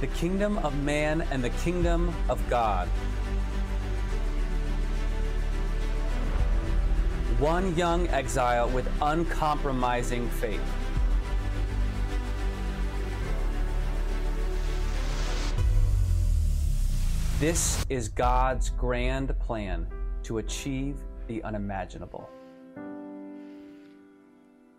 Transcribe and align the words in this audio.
the 0.00 0.06
kingdom 0.08 0.58
of 0.58 0.76
man 0.82 1.22
and 1.30 1.42
the 1.42 1.50
kingdom 1.50 2.14
of 2.28 2.46
God. 2.50 2.88
One 7.38 7.74
young 7.76 8.06
exile 8.08 8.68
with 8.68 8.88
uncompromising 9.00 10.28
faith. 10.30 10.60
This 17.38 17.84
is 17.90 18.08
God's 18.08 18.70
grand 18.70 19.38
plan 19.38 19.86
to 20.22 20.38
achieve 20.38 20.96
the 21.26 21.42
unimaginable. 21.42 22.30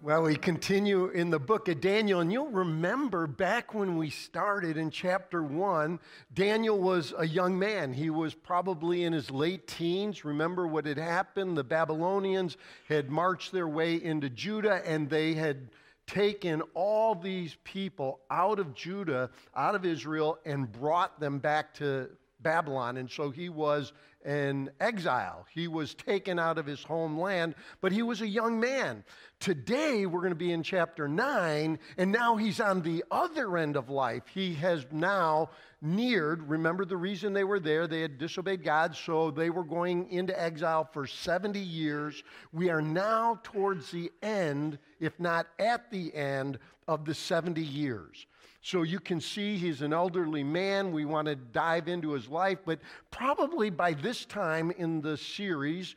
Well, 0.04 0.22
we 0.22 0.36
continue 0.36 1.08
in 1.08 1.32
the 1.32 1.40
book 1.40 1.68
of 1.70 1.82
Daniel, 1.82 2.20
and 2.20 2.32
you'll 2.32 2.52
remember 2.52 3.26
back 3.26 3.74
when 3.74 3.98
we 3.98 4.12
started 4.12 4.78
in 4.78 4.92
chapter 4.92 5.42
one, 5.42 6.00
Daniel 6.36 6.78
was 6.78 7.16
a 7.18 7.28
young 7.28 7.58
man. 7.58 7.94
He 7.94 8.12
was 8.12 8.36
probably 8.36 9.06
in 9.06 9.14
his 9.14 9.32
late 9.32 9.68
teens. 9.68 10.24
Remember 10.24 10.68
what 10.68 10.86
had 10.86 11.00
happened? 11.00 11.58
The 11.58 11.64
Babylonians 11.64 12.58
had 12.88 13.10
marched 13.10 13.52
their 13.52 13.68
way 13.68 13.96
into 13.96 14.30
Judah, 14.30 14.88
and 14.88 15.10
they 15.10 15.34
had 15.34 15.72
taken 16.06 16.62
all 16.76 17.16
these 17.16 17.58
people 17.64 18.20
out 18.30 18.60
of 18.60 18.76
Judah, 18.76 19.32
out 19.56 19.74
of 19.74 19.84
Israel, 19.84 20.38
and 20.46 20.72
brought 20.72 21.20
them 21.20 21.40
back 21.40 21.74
to 21.76 22.08
Babylon. 22.40 22.98
And 22.98 23.10
so 23.10 23.32
he 23.32 23.50
was 23.50 23.94
in 24.26 24.70
exile. 24.80 25.46
He 25.50 25.68
was 25.68 25.94
taken 25.94 26.38
out 26.38 26.58
of 26.58 26.66
his 26.66 26.84
homeland, 26.84 27.56
but 27.82 27.92
he 27.92 28.02
was 28.02 28.22
a 28.22 28.28
young 28.28 28.60
man. 28.60 29.04
Today, 29.40 30.08
we're 30.08 30.22
going 30.22 30.32
to 30.32 30.36
be 30.36 30.52
in 30.52 30.64
chapter 30.64 31.08
9, 31.08 31.78
and 31.98 32.12
now 32.12 32.38
he's 32.38 32.60
on 32.60 32.82
the 32.82 33.04
other 33.12 33.58
end 33.58 33.76
of 33.76 33.90
life. 33.90 34.24
He 34.34 34.56
has 34.56 34.86
now 34.92 35.52
neared, 35.80 36.50
remember 36.50 36.86
the 36.86 36.98
reason 36.98 37.34
they 37.34 37.44
were 37.44 37.60
there? 37.60 37.86
They 37.86 38.02
had 38.02 38.18
disobeyed 38.18 38.64
God, 38.64 38.96
so 38.96 39.30
they 39.30 39.52
were 39.52 39.64
going 39.64 40.10
into 40.12 40.40
exile 40.40 40.90
for 40.92 41.06
70 41.06 41.60
years. 41.60 42.24
We 42.52 42.72
are 42.72 42.82
now 42.82 43.40
towards 43.44 43.92
the 43.92 44.12
end, 44.24 44.80
if 45.00 45.20
not 45.20 45.48
at 45.60 45.92
the 45.92 46.14
end, 46.16 46.58
of 46.88 47.06
the 47.06 47.14
70 47.14 47.62
years. 47.62 48.26
So 48.62 48.84
you 48.84 49.00
can 49.00 49.22
see 49.22 49.58
he's 49.58 49.82
an 49.82 49.94
elderly 49.94 50.44
man. 50.44 50.92
We 50.92 51.06
want 51.06 51.28
to 51.28 51.36
dive 51.36 51.88
into 51.88 52.12
his 52.12 52.28
life, 52.28 52.60
but 52.66 52.80
probably 53.12 53.70
by 53.70 53.94
this 53.94 54.26
time 54.26 54.72
in 54.72 55.00
the 55.00 55.16
series, 55.16 55.96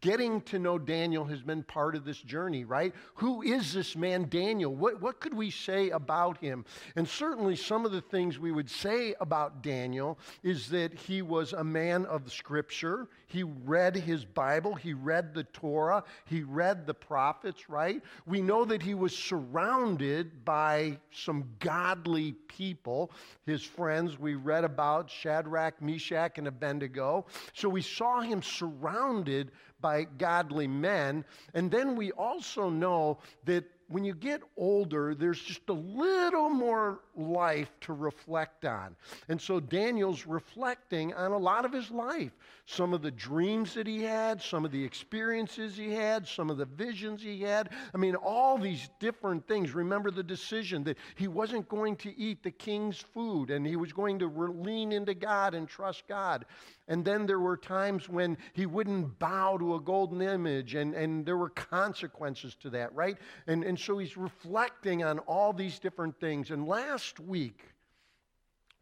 getting 0.00 0.40
to 0.42 0.58
know 0.58 0.78
Daniel 0.78 1.24
has 1.24 1.42
been 1.42 1.62
part 1.62 1.96
of 1.96 2.04
this 2.04 2.18
journey, 2.18 2.64
right? 2.64 2.81
Who 3.16 3.42
is 3.42 3.72
this 3.72 3.94
man, 3.94 4.26
Daniel? 4.28 4.74
What, 4.74 5.00
what 5.00 5.20
could 5.20 5.34
we 5.34 5.50
say 5.50 5.90
about 5.90 6.38
him? 6.38 6.64
And 6.96 7.06
certainly, 7.06 7.54
some 7.54 7.84
of 7.84 7.92
the 7.92 8.00
things 8.00 8.38
we 8.38 8.50
would 8.50 8.70
say 8.70 9.14
about 9.20 9.62
Daniel 9.62 10.18
is 10.42 10.68
that 10.70 10.94
he 10.94 11.22
was 11.22 11.52
a 11.52 11.62
man 11.62 12.06
of 12.06 12.32
Scripture. 12.32 13.08
He 13.26 13.42
read 13.42 13.94
his 13.94 14.24
Bible, 14.24 14.74
he 14.74 14.92
read 14.92 15.34
the 15.34 15.44
Torah, 15.44 16.04
he 16.26 16.42
read 16.42 16.86
the 16.86 16.94
prophets, 16.94 17.68
right? 17.68 18.02
We 18.26 18.42
know 18.42 18.64
that 18.64 18.82
he 18.82 18.94
was 18.94 19.16
surrounded 19.16 20.44
by 20.44 20.98
some 21.12 21.44
godly 21.60 22.32
people, 22.48 23.10
his 23.46 23.62
friends. 23.62 24.18
We 24.18 24.34
read 24.34 24.64
about 24.64 25.10
Shadrach, 25.10 25.80
Meshach, 25.80 26.38
and 26.38 26.48
Abednego. 26.48 27.26
So 27.54 27.68
we 27.68 27.82
saw 27.82 28.20
him 28.20 28.42
surrounded 28.42 29.50
by 29.82 30.04
godly 30.04 30.66
men. 30.66 31.24
And 31.52 31.70
then 31.70 31.96
we 31.96 32.12
also 32.12 32.70
know 32.70 33.18
that 33.44 33.64
when 33.88 34.04
you 34.04 34.14
get 34.14 34.40
older, 34.56 35.14
there's 35.14 35.40
just 35.40 35.68
a 35.68 35.74
little 35.74 36.48
more 36.48 37.00
life 37.14 37.70
to 37.82 37.92
reflect 37.92 38.64
on. 38.64 38.96
And 39.28 39.40
so 39.40 39.60
Daniel's 39.60 40.26
reflecting 40.26 41.12
on 41.12 41.32
a 41.32 41.38
lot 41.38 41.66
of 41.66 41.72
his 41.72 41.90
life 41.90 42.32
some 42.64 42.94
of 42.94 43.02
the 43.02 43.10
dreams 43.10 43.74
that 43.74 43.86
he 43.86 44.02
had, 44.02 44.40
some 44.40 44.64
of 44.64 44.70
the 44.70 44.84
experiences 44.84 45.76
he 45.76 45.92
had, 45.92 46.26
some 46.26 46.48
of 46.48 46.58
the 46.58 46.64
visions 46.64 47.20
he 47.20 47.42
had. 47.42 47.70
I 47.92 47.98
mean, 47.98 48.14
all 48.14 48.56
these 48.56 48.88
different 49.00 49.46
things. 49.48 49.74
Remember 49.74 50.10
the 50.10 50.22
decision 50.22 50.84
that 50.84 50.96
he 51.16 51.26
wasn't 51.26 51.68
going 51.68 51.96
to 51.96 52.16
eat 52.16 52.42
the 52.42 52.52
king's 52.52 52.98
food 52.98 53.50
and 53.50 53.66
he 53.66 53.76
was 53.76 53.92
going 53.92 54.18
to 54.20 54.26
lean 54.26 54.92
into 54.92 55.14
God 55.14 55.54
and 55.54 55.68
trust 55.68 56.06
God. 56.06 56.44
And 56.88 57.04
then 57.04 57.26
there 57.26 57.40
were 57.40 57.56
times 57.56 58.08
when 58.08 58.36
he 58.52 58.66
wouldn't 58.66 59.18
bow 59.18 59.56
to 59.58 59.76
a 59.76 59.80
golden 59.80 60.20
image, 60.20 60.74
and, 60.74 60.94
and 60.94 61.24
there 61.24 61.36
were 61.36 61.50
consequences 61.50 62.56
to 62.56 62.70
that, 62.70 62.94
right? 62.94 63.16
And, 63.46 63.64
and 63.64 63.78
so 63.78 63.98
he's 63.98 64.16
reflecting 64.16 65.02
on 65.04 65.18
all 65.20 65.52
these 65.52 65.78
different 65.78 66.18
things. 66.20 66.50
And 66.50 66.66
last 66.66 67.20
week, 67.20 67.71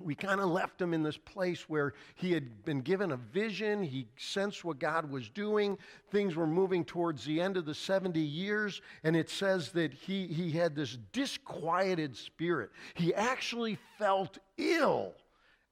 we 0.01 0.15
kind 0.15 0.41
of 0.41 0.49
left 0.49 0.81
him 0.81 0.95
in 0.95 1.03
this 1.03 1.17
place 1.17 1.69
where 1.69 1.95
he 2.15 2.33
had 2.33 2.65
been 2.65 2.81
given 2.81 3.13
a 3.13 3.17
vision. 3.17 3.83
He 3.83 4.07
sensed 4.17 4.65
what 4.65 4.79
God 4.79 5.11
was 5.11 5.29
doing. 5.29 5.79
Things 6.11 6.37
were 6.37 6.47
moving 6.47 6.85
towards 6.85 7.25
the 7.25 7.41
end 7.41 7.57
of 7.57 7.67
the 7.67 7.75
70 7.75 8.19
years. 8.19 8.81
And 9.05 9.15
it 9.15 9.29
says 9.29 9.71
that 9.73 9.93
he, 9.93 10.27
he 10.27 10.51
had 10.51 10.75
this 10.75 10.97
disquieted 11.13 12.17
spirit. 12.17 12.71
He 12.95 13.15
actually 13.15 13.79
felt 13.99 14.39
ill. 14.57 15.13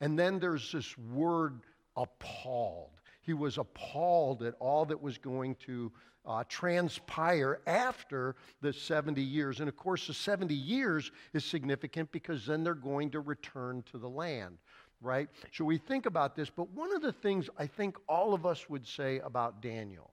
And 0.00 0.18
then 0.18 0.38
there's 0.38 0.70
this 0.72 0.96
word 0.98 1.60
appalled. 1.96 2.97
He 3.28 3.34
was 3.34 3.58
appalled 3.58 4.42
at 4.42 4.54
all 4.58 4.86
that 4.86 5.02
was 5.02 5.18
going 5.18 5.54
to 5.66 5.92
uh, 6.24 6.44
transpire 6.48 7.60
after 7.66 8.36
the 8.62 8.72
70 8.72 9.20
years. 9.20 9.60
And 9.60 9.68
of 9.68 9.76
course, 9.76 10.06
the 10.06 10.14
70 10.14 10.54
years 10.54 11.12
is 11.34 11.44
significant 11.44 12.10
because 12.10 12.46
then 12.46 12.64
they're 12.64 12.74
going 12.74 13.10
to 13.10 13.20
return 13.20 13.84
to 13.92 13.98
the 13.98 14.08
land, 14.08 14.56
right? 15.02 15.28
So 15.52 15.66
we 15.66 15.76
think 15.76 16.06
about 16.06 16.36
this, 16.36 16.48
but 16.48 16.70
one 16.70 16.90
of 16.96 17.02
the 17.02 17.12
things 17.12 17.50
I 17.58 17.66
think 17.66 17.98
all 18.08 18.32
of 18.32 18.46
us 18.46 18.70
would 18.70 18.86
say 18.86 19.18
about 19.18 19.60
Daniel. 19.60 20.10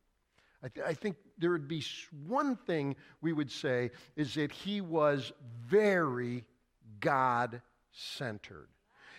I, 0.61 0.67
th- 0.67 0.85
I 0.85 0.93
think 0.93 1.15
there 1.37 1.51
would 1.51 1.69
be 1.69 1.85
one 2.27 2.57
thing 2.57 2.97
we 3.21 3.31
would 3.31 3.49
say 3.49 3.91
is 4.17 4.33
that 4.33 4.51
he 4.51 4.81
was 4.81 5.31
very 5.65 6.43
God 6.99 7.61
centered. 7.93 8.67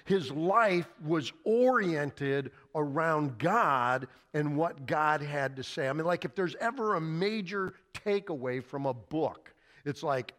His 0.07 0.31
life 0.31 0.89
was 1.05 1.33
oriented 1.43 2.53
around 2.77 3.39
God 3.39 4.07
and 4.35 4.57
what 4.57 4.87
God 4.87 5.21
had 5.21 5.57
to 5.57 5.65
say. 5.65 5.89
I 5.89 5.93
mean, 5.93 6.07
like 6.07 6.25
if 6.25 6.35
there's 6.37 6.55
ever 6.61 6.95
a 6.95 7.01
major 7.01 7.75
takeaway 7.93 8.63
from 8.63 8.87
a 8.87 8.95
book, 8.95 9.53
it's 9.85 10.05
like, 10.05 10.33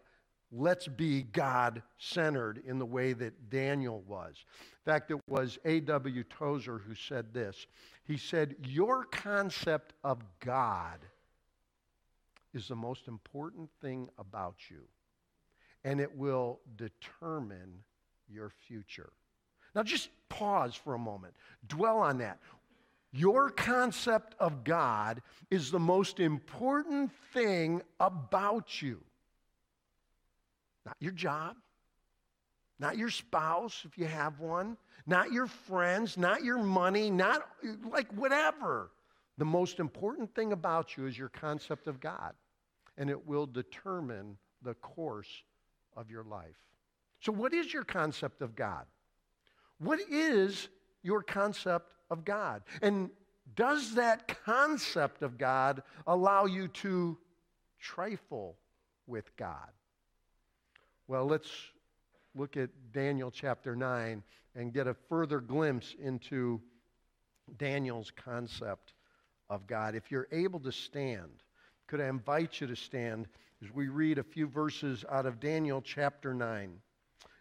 let's 0.54 0.88
be 0.88 1.24
God 1.24 1.84
centered 1.98 2.62
in 2.66 2.80
the 2.80 2.86
way 2.86 3.12
that 3.12 3.50
Daniel 3.50 4.04
was. 4.08 4.46
In 4.62 4.94
fact, 4.94 5.12
it 5.12 5.20
was 5.28 5.60
A.W. 5.66 6.24
Tozer 6.24 6.78
who 6.78 6.96
said 6.96 7.34
this. 7.34 7.68
He 8.06 8.16
said, 8.16 8.56
Your 8.64 9.04
concept 9.04 9.92
of 10.06 10.20
God 10.40 11.00
is 12.54 12.70
the 12.70 12.76
most 12.76 13.10
important 13.10 13.70
thing 13.82 14.08
about 14.18 14.56
you, 14.70 14.84
and 15.84 16.00
it 16.00 16.16
will 16.16 16.62
determine 16.78 17.84
your 18.30 18.50
future. 18.50 19.12
Now, 19.78 19.84
just 19.84 20.10
pause 20.28 20.74
for 20.74 20.96
a 20.96 20.98
moment. 20.98 21.36
Dwell 21.68 22.00
on 22.00 22.18
that. 22.18 22.40
Your 23.12 23.52
concept 23.52 24.34
of 24.40 24.64
God 24.64 25.22
is 25.52 25.70
the 25.70 25.78
most 25.78 26.20
important 26.20 27.12
thing 27.32 27.84
about 28.00 28.82
you. 28.82 29.00
Not 30.84 30.96
your 31.00 31.12
job, 31.12 31.58
not 32.80 32.98
your 32.98 33.12
spouse, 33.12 33.84
if 33.86 34.00
you 34.00 34.06
have 34.06 34.40
one, 34.40 34.78
not 35.06 35.32
your 35.32 35.46
friends, 35.46 36.18
not 36.18 36.44
your 36.44 36.58
money, 36.58 37.12
not 37.12 37.48
like 37.88 38.12
whatever. 38.14 38.90
The 39.38 39.46
most 39.46 39.80
important 39.80 40.34
thing 40.34 40.54
about 40.54 40.98
you 40.98 41.06
is 41.06 41.16
your 41.16 41.30
concept 41.30 41.86
of 41.86 42.00
God, 42.00 42.34
and 42.98 43.12
it 43.12 43.28
will 43.28 43.46
determine 43.46 44.38
the 44.64 44.74
course 44.74 45.44
of 45.96 46.10
your 46.10 46.24
life. 46.24 46.58
So, 47.20 47.32
what 47.32 47.54
is 47.54 47.72
your 47.72 47.84
concept 47.84 48.42
of 48.42 48.56
God? 48.56 48.88
What 49.80 50.00
is 50.10 50.70
your 51.04 51.22
concept 51.22 51.92
of 52.10 52.26
God? 52.26 52.64
And 52.82 53.10
does 53.56 53.96
that 53.96 54.28
concept 54.46 55.22
of 55.22 55.38
God 55.38 55.84
allow 56.06 56.46
you 56.46 56.68
to 56.70 57.18
trifle 57.80 58.58
with 59.06 59.36
God? 59.38 59.70
Well, 61.08 61.26
let's 61.26 61.50
look 62.36 62.58
at 62.58 62.70
Daniel 62.92 63.32
chapter 63.32 63.76
9 63.76 64.24
and 64.56 64.74
get 64.74 64.88
a 64.88 64.94
further 64.94 65.40
glimpse 65.40 65.96
into 66.02 66.62
Daniel's 67.58 68.12
concept 68.12 68.94
of 69.50 69.66
God. 69.68 69.96
If 69.96 70.12
you're 70.12 70.28
able 70.32 70.60
to 70.62 70.72
stand, 70.72 71.44
could 71.88 72.02
I 72.02 72.08
invite 72.08 72.60
you 72.60 72.68
to 72.68 72.76
stand 72.76 73.28
as 73.64 73.74
we 73.74 73.88
read 73.88 74.18
a 74.18 74.24
few 74.24 74.48
verses 74.48 75.06
out 75.10 75.26
of 75.26 75.40
Daniel 75.40 75.82
chapter 75.82 76.34
9? 76.34 76.74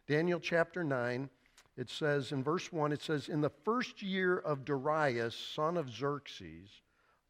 Daniel 0.07 0.39
chapter 0.39 0.85
9 0.85 1.29
it 1.77 1.91
says 1.91 2.33
in 2.33 2.43
verse 2.43 2.73
1, 2.73 2.93
it 2.93 3.03
says, 3.03 3.29
In 3.29 3.43
the 3.43 3.53
first 3.65 4.03
year 4.03 4.39
of 4.39 4.65
Darius, 4.65 5.35
son 5.35 5.77
of 5.77 5.91
Xerxes, 5.91 6.71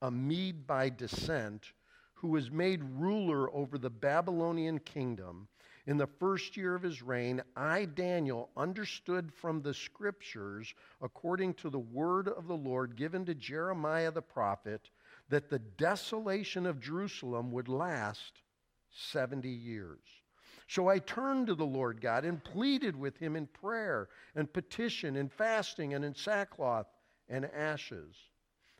a 0.00 0.10
Mede 0.10 0.66
by 0.66 0.88
descent, 0.88 1.72
who 2.14 2.28
was 2.28 2.50
made 2.50 2.82
ruler 2.82 3.52
over 3.54 3.76
the 3.76 3.90
Babylonian 3.90 4.78
kingdom, 4.78 5.48
In 5.86 5.96
the 5.96 6.06
first 6.06 6.56
year 6.56 6.74
of 6.74 6.82
his 6.82 7.02
reign, 7.02 7.42
I, 7.56 7.86
Daniel, 7.86 8.50
understood 8.56 9.32
from 9.32 9.62
the 9.62 9.74
scriptures, 9.74 10.74
according 11.00 11.54
to 11.54 11.70
the 11.70 11.78
word 11.78 12.28
of 12.28 12.46
the 12.46 12.56
Lord 12.56 12.96
given 12.96 13.24
to 13.26 13.34
Jeremiah 13.34 14.12
the 14.12 14.22
prophet, 14.22 14.90
that 15.28 15.50
the 15.50 15.58
desolation 15.58 16.66
of 16.66 16.80
Jerusalem 16.80 17.50
would 17.50 17.68
last 17.68 18.42
70 18.90 19.48
years. 19.48 20.15
So 20.68 20.88
I 20.88 20.98
turned 20.98 21.46
to 21.46 21.54
the 21.54 21.66
Lord 21.66 22.00
God 22.00 22.24
and 22.24 22.42
pleaded 22.42 22.96
with 22.96 23.16
him 23.16 23.36
in 23.36 23.46
prayer 23.46 24.08
and 24.34 24.52
petition 24.52 25.16
and 25.16 25.32
fasting 25.32 25.94
and 25.94 26.04
in 26.04 26.14
sackcloth 26.14 26.86
and 27.28 27.44
ashes. 27.46 28.16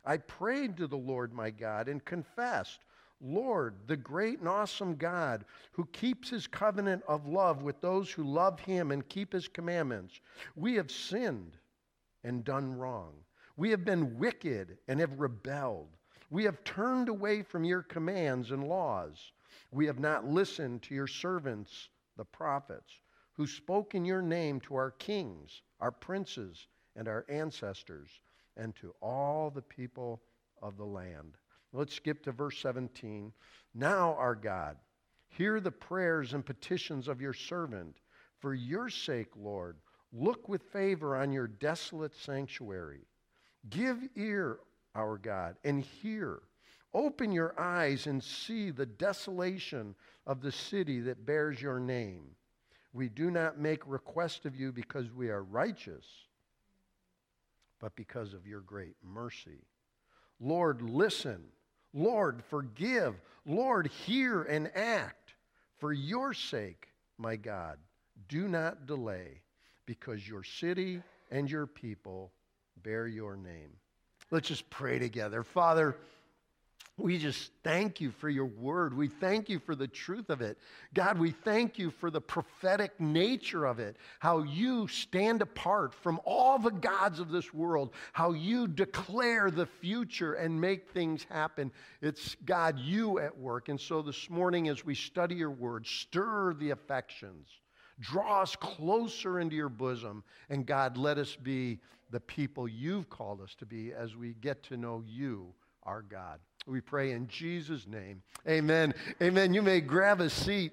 I 0.05 0.19
prayed 0.19 0.77
to 0.79 0.87
the 0.87 0.97
Lord 0.97 1.33
my 1.33 1.51
God 1.51 1.89
and 1.89 2.05
confessed 2.05 2.81
Lord, 3.21 3.77
the 3.87 3.97
great 3.97 4.41
and 4.41 4.49
awesome 4.49 4.97
God 4.97 5.45
who 5.73 5.87
keeps 5.87 6.29
his 6.29 6.47
covenant 6.47 7.03
of 7.09 7.27
love 7.27 7.63
with 7.63 7.81
those 7.81 8.11
who 8.11 8.25
love 8.25 8.61
him 8.61 8.91
and 8.91 9.09
keep 9.09 9.33
his 9.33 9.49
commandments, 9.49 10.21
we 10.55 10.75
have 10.75 10.91
sinned 10.91 11.57
and 12.25 12.45
done 12.45 12.77
wrong. 12.77 13.15
We 13.57 13.71
have 13.71 13.85
been 13.85 14.19
wicked 14.19 14.79
and 14.89 15.01
have 15.01 15.19
rebelled. 15.19 15.97
We 16.31 16.45
have 16.45 16.63
turned 16.65 17.09
away 17.09 17.43
from 17.43 17.65
your 17.65 17.83
commands 17.83 18.51
and 18.51 18.69
laws. 18.69 19.33
We 19.71 19.87
have 19.87 19.99
not 19.99 20.27
listened 20.27 20.83
to 20.83 20.95
your 20.95 21.07
servants, 21.07 21.89
the 22.17 22.25
prophets, 22.25 22.93
who 23.35 23.47
spoke 23.47 23.95
in 23.95 24.05
your 24.05 24.23
name 24.23 24.61
to 24.61 24.77
our 24.77 24.93
kings, 24.93 25.63
our 25.81 25.91
princes, 25.91 26.69
and 26.95 27.09
our 27.09 27.27
ancestors, 27.29 28.09
and 28.57 28.75
to 28.77 28.95
all 29.03 29.51
the 29.51 29.63
people 29.63 30.23
of 30.63 30.77
the 30.77 30.85
land. 30.85 31.37
Let's 31.73 31.95
skip 31.95 32.23
to 32.25 32.33
verse 32.33 32.59
17. 32.59 33.33
Now, 33.75 34.15
our 34.15 34.35
God, 34.35 34.79
hear 35.29 35.61
the 35.61 35.71
prayers 35.71 36.33
and 36.33 36.45
petitions 36.45 37.09
of 37.09 37.21
your 37.21 37.35
servant. 37.35 37.97
For 38.39 38.55
your 38.55 38.89
sake, 38.89 39.31
Lord, 39.37 39.77
look 40.13 40.49
with 40.49 40.63
favor 40.63 41.17
on 41.17 41.33
your 41.33 41.49
desolate 41.49 42.17
sanctuary. 42.17 43.07
Give 43.69 43.99
ear, 44.15 44.59
our 44.95 45.19
God, 45.19 45.57
and 45.65 45.83
hear. 45.83 46.41
Open 46.97 47.31
your 47.31 47.55
eyes 47.61 48.07
and 48.07 48.25
see 48.25 48.71
the 48.71 48.87
desolation 48.87 49.95
of 50.27 50.41
the 50.41 50.51
city 50.51 51.01
that 51.01 51.27
bears 51.27 51.61
your 51.61 51.79
name. 51.79 52.25
We 52.93 53.09
do 53.09 53.31
not 53.31 53.61
make 53.61 53.87
request 53.87 54.47
of 54.47 54.57
you 54.57 54.73
because 54.73 55.13
we 55.13 55.29
are 55.29 55.43
righteous, 55.43 56.07
but 57.79 57.95
because 57.95 58.33
of 58.33 58.47
your 58.47 58.63
great 58.63 58.97
mercy. 59.05 59.61
Lord, 60.41 60.81
listen 60.83 61.45
Lord, 61.97 62.43
forgive. 62.51 63.15
Lord, 63.47 63.87
hear 63.87 64.43
and 64.43 64.71
act. 64.77 65.35
For 65.79 65.93
your 65.93 66.35
sake, 66.35 66.89
my 67.17 67.37
God, 67.37 67.79
do 68.29 68.49
not 68.49 68.87
delay, 68.87 69.41
because 69.87 70.27
your 70.29 70.45
city 70.45 71.03
and 71.31 71.51
your 71.51 71.67
people 71.67 72.33
bear 72.83 73.07
your 73.07 73.37
name. 73.37 73.71
Let's 74.31 74.49
just 74.49 74.69
pray 74.69 74.99
together. 74.99 75.43
Father, 75.43 75.97
we 76.99 77.19
just 77.19 77.51
thank 77.63 78.01
you 78.01 78.11
for 78.11 78.31
your 78.31 78.47
word. 78.47 78.97
We 78.97 79.09
thank 79.09 79.51
you 79.51 79.59
for 79.59 79.75
the 79.75 79.87
truth 79.87 80.31
of 80.31 80.41
it. 80.41 80.57
God, 80.95 81.19
we 81.19 81.31
thank 81.31 81.79
you 81.79 81.91
for 81.91 82.11
the 82.11 82.23
prophetic 82.23 82.99
nature 82.99 83.67
of 83.67 83.79
it, 83.79 83.97
how 84.19 84.45
you 84.45 84.89
stand 84.89 85.43
apart 85.43 85.93
from 85.93 86.19
all 86.25 86.59
the 86.59 86.71
gods 86.71 87.21
of 87.21 87.31
this 87.31 87.53
world, 87.53 87.93
how 88.15 88.33
you 88.33 88.67
declare 88.67 89.51
the 89.51 89.67
future 89.67 90.35
and 90.35 90.59
make 90.59 90.89
things 90.89 91.27
happen. 91.29 91.71
It's 92.01 92.35
God, 92.47 92.79
you 92.79 93.19
at 93.19 93.37
work. 93.37 93.69
And 93.69 93.79
so 93.79 94.01
this 94.01 94.31
morning, 94.31 94.69
as 94.69 94.83
we 94.83 94.95
study 94.95 95.35
your 95.35 95.51
word, 95.51 95.87
stir 95.87 96.55
the 96.55 96.71
affections, 96.71 97.47
draw 98.01 98.41
us 98.41 98.57
closer 98.57 99.39
into 99.39 99.55
your 99.55 99.69
bosom. 99.69 100.25
And 100.49 100.65
God, 100.65 100.97
let 100.97 101.19
us 101.19 101.37
be 101.37 101.79
the 102.11 102.21
people 102.21 102.67
you've 102.67 103.11
called 103.11 103.43
us 103.43 103.55
to 103.57 103.67
be 103.67 103.93
as 103.93 104.17
we 104.17 104.33
get 104.33 104.63
to 104.65 104.79
know 104.79 105.05
you, 105.07 105.53
our 105.83 106.01
God. 106.01 106.41
We 106.69 106.81
pray 106.81 107.13
in 107.13 107.29
Jesus' 107.29 107.87
name. 107.87 108.23
Amen. 108.49 108.93
Amen. 109.23 109.55
You 109.55 109.63
may 109.63 109.81
grab 109.81 110.21
a 110.21 110.29
seat. 110.29 110.73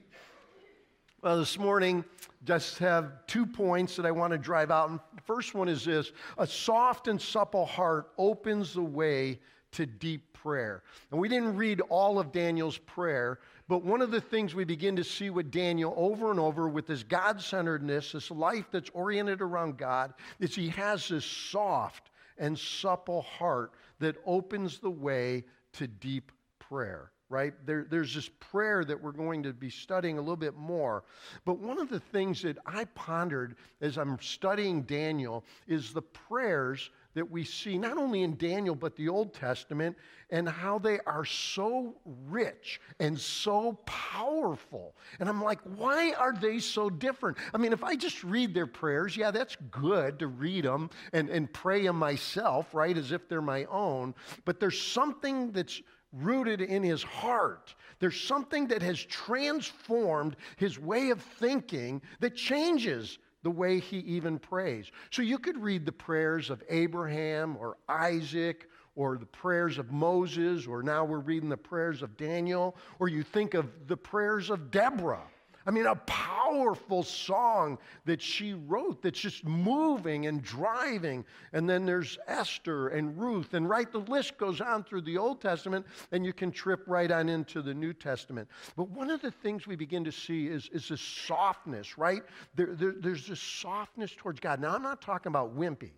Well, 1.21 1.37
this 1.37 1.59
morning, 1.59 2.03
just 2.45 2.79
have 2.79 3.27
two 3.27 3.45
points 3.45 3.95
that 3.97 4.05
I 4.07 4.09
want 4.09 4.31
to 4.31 4.39
drive 4.39 4.71
out. 4.71 4.89
And 4.89 4.99
the 5.15 5.21
first 5.21 5.53
one 5.53 5.69
is 5.69 5.85
this 5.85 6.11
a 6.39 6.47
soft 6.47 7.07
and 7.07 7.21
supple 7.21 7.67
heart 7.67 8.09
opens 8.17 8.73
the 8.73 8.81
way 8.81 9.39
to 9.73 9.85
deep 9.85 10.33
prayer. 10.33 10.81
And 11.11 11.19
we 11.19 11.29
didn't 11.29 11.55
read 11.55 11.79
all 11.89 12.17
of 12.17 12.31
Daniel's 12.31 12.79
prayer, 12.79 13.39
but 13.67 13.83
one 13.83 14.01
of 14.01 14.09
the 14.09 14.21
things 14.21 14.55
we 14.55 14.63
begin 14.63 14.95
to 14.95 15.03
see 15.03 15.29
with 15.29 15.51
Daniel 15.51 15.93
over 15.95 16.31
and 16.31 16.39
over 16.39 16.67
with 16.67 16.87
this 16.87 17.03
God 17.03 17.39
centeredness, 17.39 18.13
this 18.13 18.31
life 18.31 18.65
that's 18.71 18.89
oriented 18.95 19.41
around 19.41 19.77
God, 19.77 20.15
is 20.39 20.55
he 20.55 20.69
has 20.69 21.07
this 21.07 21.23
soft 21.23 22.09
and 22.39 22.57
supple 22.57 23.21
heart 23.21 23.73
that 23.99 24.15
opens 24.25 24.79
the 24.79 24.89
way 24.89 25.43
to 25.73 25.87
deep 25.87 26.31
prayer, 26.59 27.11
right? 27.29 27.53
There, 27.65 27.85
there's 27.89 28.13
this 28.13 28.29
prayer 28.39 28.85
that 28.85 29.01
we're 29.01 29.11
going 29.11 29.43
to 29.43 29.53
be 29.53 29.69
studying 29.69 30.17
a 30.17 30.21
little 30.21 30.35
bit 30.35 30.55
more. 30.55 31.03
But 31.45 31.59
one 31.59 31.79
of 31.79 31.89
the 31.89 31.99
things 31.99 32.41
that 32.43 32.57
I 32.65 32.85
pondered 32.95 33.55
as 33.81 33.97
I'm 33.97 34.19
studying 34.21 34.83
Daniel 34.83 35.43
is 35.67 35.93
the 35.93 36.01
prayers 36.01 36.89
that 37.13 37.29
we 37.29 37.43
see 37.43 37.77
not 37.77 37.97
only 37.97 38.23
in 38.23 38.37
Daniel 38.37 38.75
but 38.75 38.95
the 38.95 39.09
Old 39.09 39.33
Testament 39.33 39.95
and 40.29 40.47
how 40.47 40.79
they 40.79 40.99
are 41.05 41.25
so 41.25 41.95
rich 42.27 42.81
and 42.99 43.19
so 43.19 43.73
powerful. 43.85 44.95
And 45.19 45.29
I'm 45.29 45.43
like, 45.43 45.59
why 45.75 46.13
are 46.13 46.33
they 46.33 46.59
so 46.59 46.89
different? 46.89 47.37
I 47.53 47.57
mean, 47.57 47.73
if 47.73 47.83
I 47.83 47.95
just 47.95 48.23
read 48.23 48.53
their 48.53 48.67
prayers, 48.67 49.15
yeah, 49.15 49.31
that's 49.31 49.55
good 49.69 50.19
to 50.19 50.27
read 50.27 50.65
them 50.65 50.89
and, 51.11 51.29
and 51.29 51.51
pray 51.51 51.83
them 51.83 51.97
myself, 51.97 52.73
right, 52.73 52.97
as 52.97 53.11
if 53.11 53.29
they're 53.29 53.41
my 53.41 53.65
own. 53.65 54.15
But 54.45 54.59
there's 54.59 54.81
something 54.81 55.51
that's 55.51 55.81
rooted 56.13 56.61
in 56.61 56.83
his 56.83 57.03
heart. 57.03 57.73
There's 57.99 58.19
something 58.19 58.67
that 58.67 58.81
has 58.81 58.99
transformed 58.99 60.35
his 60.57 60.79
way 60.79 61.09
of 61.09 61.21
thinking 61.21 62.01
that 62.19 62.35
changes 62.35 63.17
the 63.43 63.51
way 63.51 63.79
he 63.79 63.99
even 63.99 64.39
prays. 64.39 64.91
So 65.11 65.21
you 65.21 65.37
could 65.37 65.57
read 65.57 65.85
the 65.85 65.91
prayers 65.91 66.49
of 66.49 66.63
Abraham 66.69 67.55
or 67.57 67.77
Isaac 67.87 68.69
or 68.95 69.17
the 69.17 69.25
prayers 69.25 69.77
of 69.77 69.91
Moses, 69.91 70.67
or 70.67 70.83
now 70.83 71.03
we're 71.03 71.19
reading 71.19 71.49
the 71.49 71.57
prayers 71.57 72.01
of 72.01 72.15
Daniel, 72.15 72.75
or 72.99 73.07
you 73.07 73.23
think 73.23 73.53
of 73.55 73.87
the 73.87 73.97
prayers 73.97 74.49
of 74.49 74.69
Deborah 74.69 75.27
I 75.65 75.71
mean, 75.71 75.85
a 75.85 75.95
powerful 75.95 77.03
song 77.03 77.77
that 78.05 78.21
she 78.21 78.53
wrote 78.53 79.01
that's 79.01 79.19
just 79.19 79.45
moving 79.45 80.27
and 80.27 80.41
driving. 80.41 81.23
And 81.53 81.69
then 81.69 81.85
there's 81.85 82.17
Esther 82.27 82.89
and 82.89 83.17
Ruth, 83.17 83.53
and 83.53 83.69
right, 83.69 83.91
the 83.91 83.99
list 83.99 84.37
goes 84.37 84.61
on 84.61 84.83
through 84.83 85.01
the 85.01 85.17
Old 85.17 85.41
Testament, 85.41 85.85
and 86.11 86.25
you 86.25 86.33
can 86.33 86.51
trip 86.51 86.83
right 86.87 87.11
on 87.11 87.29
into 87.29 87.61
the 87.61 87.73
New 87.73 87.93
Testament. 87.93 88.49
But 88.75 88.89
one 88.89 89.09
of 89.09 89.21
the 89.21 89.31
things 89.31 89.65
we 89.65 89.75
begin 89.75 90.03
to 90.03 90.11
see 90.11 90.47
is, 90.47 90.69
is 90.73 90.89
this 90.89 91.01
softness, 91.01 91.97
right? 91.97 92.23
There, 92.55 92.75
there, 92.75 92.93
there's 92.97 93.27
this 93.27 93.41
softness 93.41 94.13
towards 94.15 94.39
God. 94.39 94.59
Now, 94.59 94.75
I'm 94.75 94.83
not 94.83 95.01
talking 95.01 95.29
about 95.29 95.57
wimpy. 95.57 95.91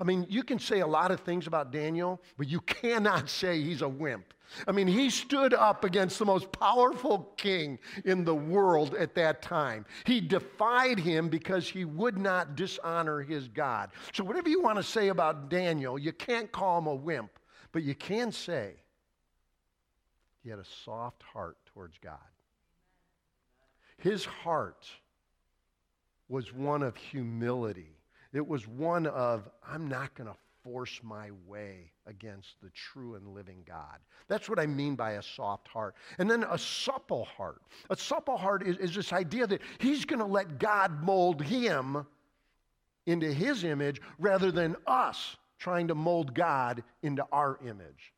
I 0.00 0.04
mean, 0.04 0.26
you 0.28 0.42
can 0.42 0.58
say 0.58 0.80
a 0.80 0.86
lot 0.86 1.10
of 1.10 1.20
things 1.20 1.46
about 1.46 1.70
Daniel, 1.70 2.20
but 2.36 2.48
you 2.48 2.60
cannot 2.60 3.28
say 3.30 3.62
he's 3.62 3.82
a 3.82 3.88
wimp. 3.88 4.34
I 4.66 4.72
mean, 4.72 4.86
he 4.86 5.10
stood 5.10 5.54
up 5.54 5.84
against 5.84 6.18
the 6.18 6.24
most 6.24 6.50
powerful 6.52 7.32
king 7.36 7.78
in 8.04 8.24
the 8.24 8.34
world 8.34 8.94
at 8.94 9.14
that 9.14 9.42
time. 9.42 9.84
He 10.04 10.20
defied 10.20 10.98
him 10.98 11.28
because 11.28 11.68
he 11.68 11.84
would 11.84 12.18
not 12.18 12.56
dishonor 12.56 13.20
his 13.20 13.48
God. 13.48 13.90
So, 14.12 14.24
whatever 14.24 14.48
you 14.48 14.60
want 14.60 14.76
to 14.76 14.82
say 14.82 15.08
about 15.08 15.48
Daniel, 15.48 15.98
you 15.98 16.12
can't 16.12 16.50
call 16.50 16.78
him 16.78 16.86
a 16.86 16.94
wimp, 16.94 17.38
but 17.72 17.82
you 17.82 17.94
can 17.94 18.32
say 18.32 18.74
he 20.42 20.50
had 20.50 20.58
a 20.58 20.64
soft 20.84 21.22
heart 21.22 21.56
towards 21.66 21.98
God. 21.98 22.18
His 23.98 24.24
heart 24.24 24.86
was 26.28 26.52
one 26.52 26.82
of 26.82 26.96
humility 26.96 27.96
it 28.32 28.46
was 28.46 28.66
one 28.66 29.06
of, 29.06 29.48
I'm 29.66 29.88
not 29.88 30.14
going 30.14 30.28
to 30.28 30.36
force 30.62 31.00
my 31.02 31.30
way 31.46 31.92
against 32.06 32.60
the 32.62 32.70
true 32.70 33.14
and 33.14 33.28
living 33.28 33.62
God. 33.66 33.98
That's 34.28 34.48
what 34.48 34.58
I 34.58 34.66
mean 34.66 34.94
by 34.94 35.12
a 35.12 35.22
soft 35.22 35.68
heart. 35.68 35.94
And 36.18 36.30
then 36.30 36.44
a 36.44 36.58
supple 36.58 37.24
heart. 37.24 37.62
A 37.90 37.96
supple 37.96 38.36
heart 38.36 38.66
is, 38.66 38.76
is 38.78 38.94
this 38.94 39.12
idea 39.12 39.46
that 39.46 39.62
he's 39.78 40.04
going 40.04 40.20
to 40.20 40.26
let 40.26 40.58
God 40.58 41.02
mold 41.02 41.42
him 41.42 42.06
into 43.06 43.32
his 43.32 43.64
image 43.64 44.00
rather 44.18 44.52
than 44.52 44.76
us 44.86 45.36
trying 45.58 45.88
to 45.88 45.94
mold 45.94 46.34
God 46.34 46.82
into 47.02 47.24
our 47.32 47.58
image. 47.66 48.12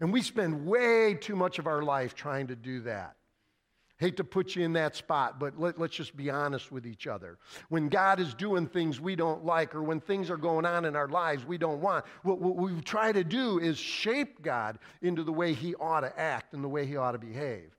And 0.00 0.12
we 0.12 0.22
spend 0.22 0.66
way 0.66 1.14
too 1.14 1.36
much 1.36 1.58
of 1.58 1.66
our 1.66 1.82
life 1.82 2.14
trying 2.14 2.48
to 2.48 2.56
do 2.56 2.80
that. 2.82 3.16
Hate 3.98 4.18
to 4.18 4.24
put 4.24 4.54
you 4.54 4.62
in 4.62 4.74
that 4.74 4.94
spot, 4.94 5.40
but 5.40 5.58
let, 5.58 5.80
us 5.80 5.90
just 5.90 6.16
be 6.16 6.28
honest 6.28 6.70
with 6.70 6.86
each 6.86 7.06
other. 7.06 7.38
When 7.70 7.88
God 7.88 8.20
is 8.20 8.34
doing 8.34 8.66
things 8.66 9.00
we 9.00 9.16
don't 9.16 9.44
like, 9.44 9.74
or 9.74 9.82
when 9.82 10.00
things 10.00 10.28
are 10.28 10.36
going 10.36 10.66
on 10.66 10.84
in 10.84 10.94
our 10.94 11.08
lives 11.08 11.46
we 11.46 11.56
don't 11.56 11.80
want, 11.80 12.04
what, 12.22 12.38
what 12.38 12.56
we 12.56 12.78
try 12.82 13.10
to 13.10 13.24
do 13.24 13.58
is 13.58 13.78
shape 13.78 14.42
God 14.42 14.78
into 15.00 15.22
the 15.22 15.32
way 15.32 15.54
He 15.54 15.74
ought 15.76 16.00
to 16.00 16.18
act 16.20 16.52
and 16.52 16.62
the 16.62 16.68
way 16.68 16.84
He 16.84 16.96
ought 16.96 17.12
to 17.12 17.18
behave. 17.18 17.70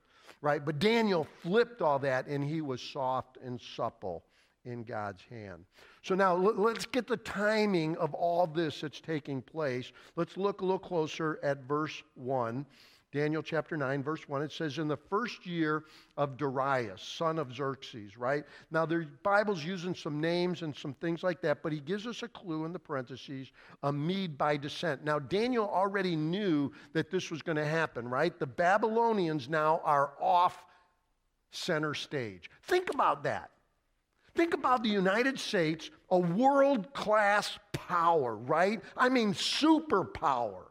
right? 0.41 0.63
But 0.63 0.79
Daniel 0.79 1.27
flipped 1.41 1.81
all 1.81 1.99
that 1.99 2.27
and 2.27 2.43
he 2.43 2.61
was 2.61 2.81
soft 2.81 3.37
and 3.43 3.59
supple 3.59 4.23
in 4.65 4.83
God's 4.83 5.23
hand. 5.29 5.65
So 6.01 6.15
now 6.15 6.35
let's 6.35 6.85
get 6.85 7.07
the 7.07 7.17
timing 7.17 7.95
of 7.97 8.13
all 8.13 8.47
this 8.47 8.81
that's 8.81 8.99
taking 8.99 9.41
place. 9.41 9.91
Let's 10.15 10.37
look 10.37 10.61
a 10.61 10.65
little 10.65 10.79
closer 10.79 11.39
at 11.43 11.63
verse 11.63 12.03
1. 12.15 12.65
Daniel 13.17 13.41
chapter 13.41 13.75
9, 13.75 14.03
verse 14.03 14.29
1, 14.29 14.43
it 14.43 14.51
says, 14.51 14.77
In 14.77 14.87
the 14.87 14.95
first 14.95 15.47
year 15.47 15.85
of 16.17 16.37
Darius, 16.37 17.01
son 17.01 17.39
of 17.39 17.51
Xerxes, 17.51 18.15
right? 18.15 18.43
Now, 18.69 18.85
the 18.85 19.07
Bible's 19.23 19.65
using 19.65 19.95
some 19.95 20.21
names 20.21 20.61
and 20.61 20.75
some 20.75 20.93
things 20.93 21.23
like 21.23 21.41
that, 21.41 21.63
but 21.63 21.71
he 21.71 21.79
gives 21.79 22.05
us 22.05 22.21
a 22.21 22.27
clue 22.27 22.65
in 22.65 22.73
the 22.73 22.77
parentheses 22.77 23.51
a 23.81 23.91
Mede 23.91 24.37
by 24.37 24.55
descent. 24.55 25.03
Now, 25.03 25.17
Daniel 25.17 25.67
already 25.67 26.15
knew 26.15 26.71
that 26.93 27.09
this 27.09 27.31
was 27.31 27.41
going 27.41 27.55
to 27.55 27.65
happen, 27.65 28.07
right? 28.07 28.37
The 28.37 28.45
Babylonians 28.45 29.49
now 29.49 29.81
are 29.83 30.11
off 30.21 30.63
center 31.49 31.95
stage. 31.95 32.51
Think 32.65 32.93
about 32.93 33.23
that. 33.23 33.49
Think 34.35 34.53
about 34.53 34.83
the 34.83 34.89
United 34.89 35.39
States, 35.39 35.89
a 36.11 36.19
world 36.19 36.93
class 36.93 37.57
power, 37.73 38.35
right? 38.35 38.79
I 38.95 39.09
mean, 39.09 39.33
superpower. 39.33 40.66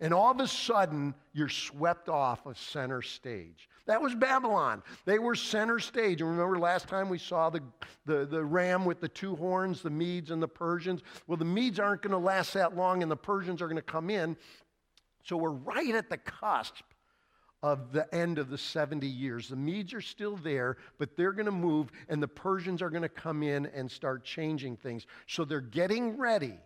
And 0.00 0.12
all 0.12 0.30
of 0.30 0.40
a 0.40 0.48
sudden, 0.48 1.14
you're 1.32 1.48
swept 1.48 2.08
off 2.08 2.46
of 2.46 2.58
center 2.58 3.00
stage. 3.00 3.68
That 3.86 4.00
was 4.00 4.14
Babylon. 4.14 4.82
They 5.04 5.18
were 5.18 5.34
center 5.34 5.78
stage. 5.78 6.20
And 6.20 6.30
remember 6.30 6.58
last 6.58 6.88
time 6.88 7.08
we 7.08 7.18
saw 7.18 7.50
the, 7.50 7.60
the, 8.06 8.26
the 8.26 8.44
ram 8.44 8.84
with 8.84 9.00
the 9.00 9.08
two 9.08 9.36
horns, 9.36 9.82
the 9.82 9.90
Medes 9.90 10.30
and 10.30 10.42
the 10.42 10.48
Persians? 10.48 11.02
Well, 11.26 11.36
the 11.36 11.44
Medes 11.44 11.78
aren't 11.78 12.02
going 12.02 12.12
to 12.12 12.18
last 12.18 12.54
that 12.54 12.76
long, 12.76 13.02
and 13.02 13.10
the 13.10 13.16
Persians 13.16 13.62
are 13.62 13.66
going 13.66 13.76
to 13.76 13.82
come 13.82 14.10
in. 14.10 14.36
So 15.22 15.36
we're 15.36 15.50
right 15.50 15.94
at 15.94 16.10
the 16.10 16.18
cusp 16.18 16.84
of 17.62 17.92
the 17.92 18.12
end 18.14 18.38
of 18.38 18.50
the 18.50 18.58
70 18.58 19.06
years. 19.06 19.48
The 19.48 19.56
Medes 19.56 19.94
are 19.94 20.00
still 20.00 20.36
there, 20.36 20.76
but 20.98 21.16
they're 21.16 21.32
going 21.32 21.46
to 21.46 21.52
move, 21.52 21.90
and 22.08 22.22
the 22.22 22.28
Persians 22.28 22.82
are 22.82 22.90
going 22.90 23.02
to 23.02 23.08
come 23.08 23.42
in 23.42 23.66
and 23.66 23.90
start 23.90 24.24
changing 24.24 24.76
things. 24.76 25.06
So 25.26 25.44
they're 25.44 25.60
getting 25.60 26.18
ready 26.18 26.58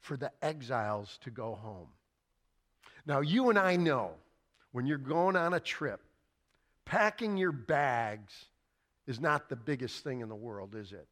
for 0.00 0.16
the 0.16 0.30
exiles 0.42 1.18
to 1.22 1.30
go 1.30 1.54
home. 1.54 1.88
Now, 3.10 3.22
you 3.22 3.50
and 3.50 3.58
I 3.58 3.74
know 3.74 4.12
when 4.70 4.86
you're 4.86 4.96
going 4.96 5.34
on 5.34 5.54
a 5.54 5.58
trip, 5.58 6.00
packing 6.84 7.36
your 7.36 7.50
bags 7.50 8.44
is 9.08 9.18
not 9.18 9.48
the 9.48 9.56
biggest 9.56 10.04
thing 10.04 10.20
in 10.20 10.28
the 10.28 10.36
world, 10.36 10.76
is 10.76 10.92
it? 10.92 11.08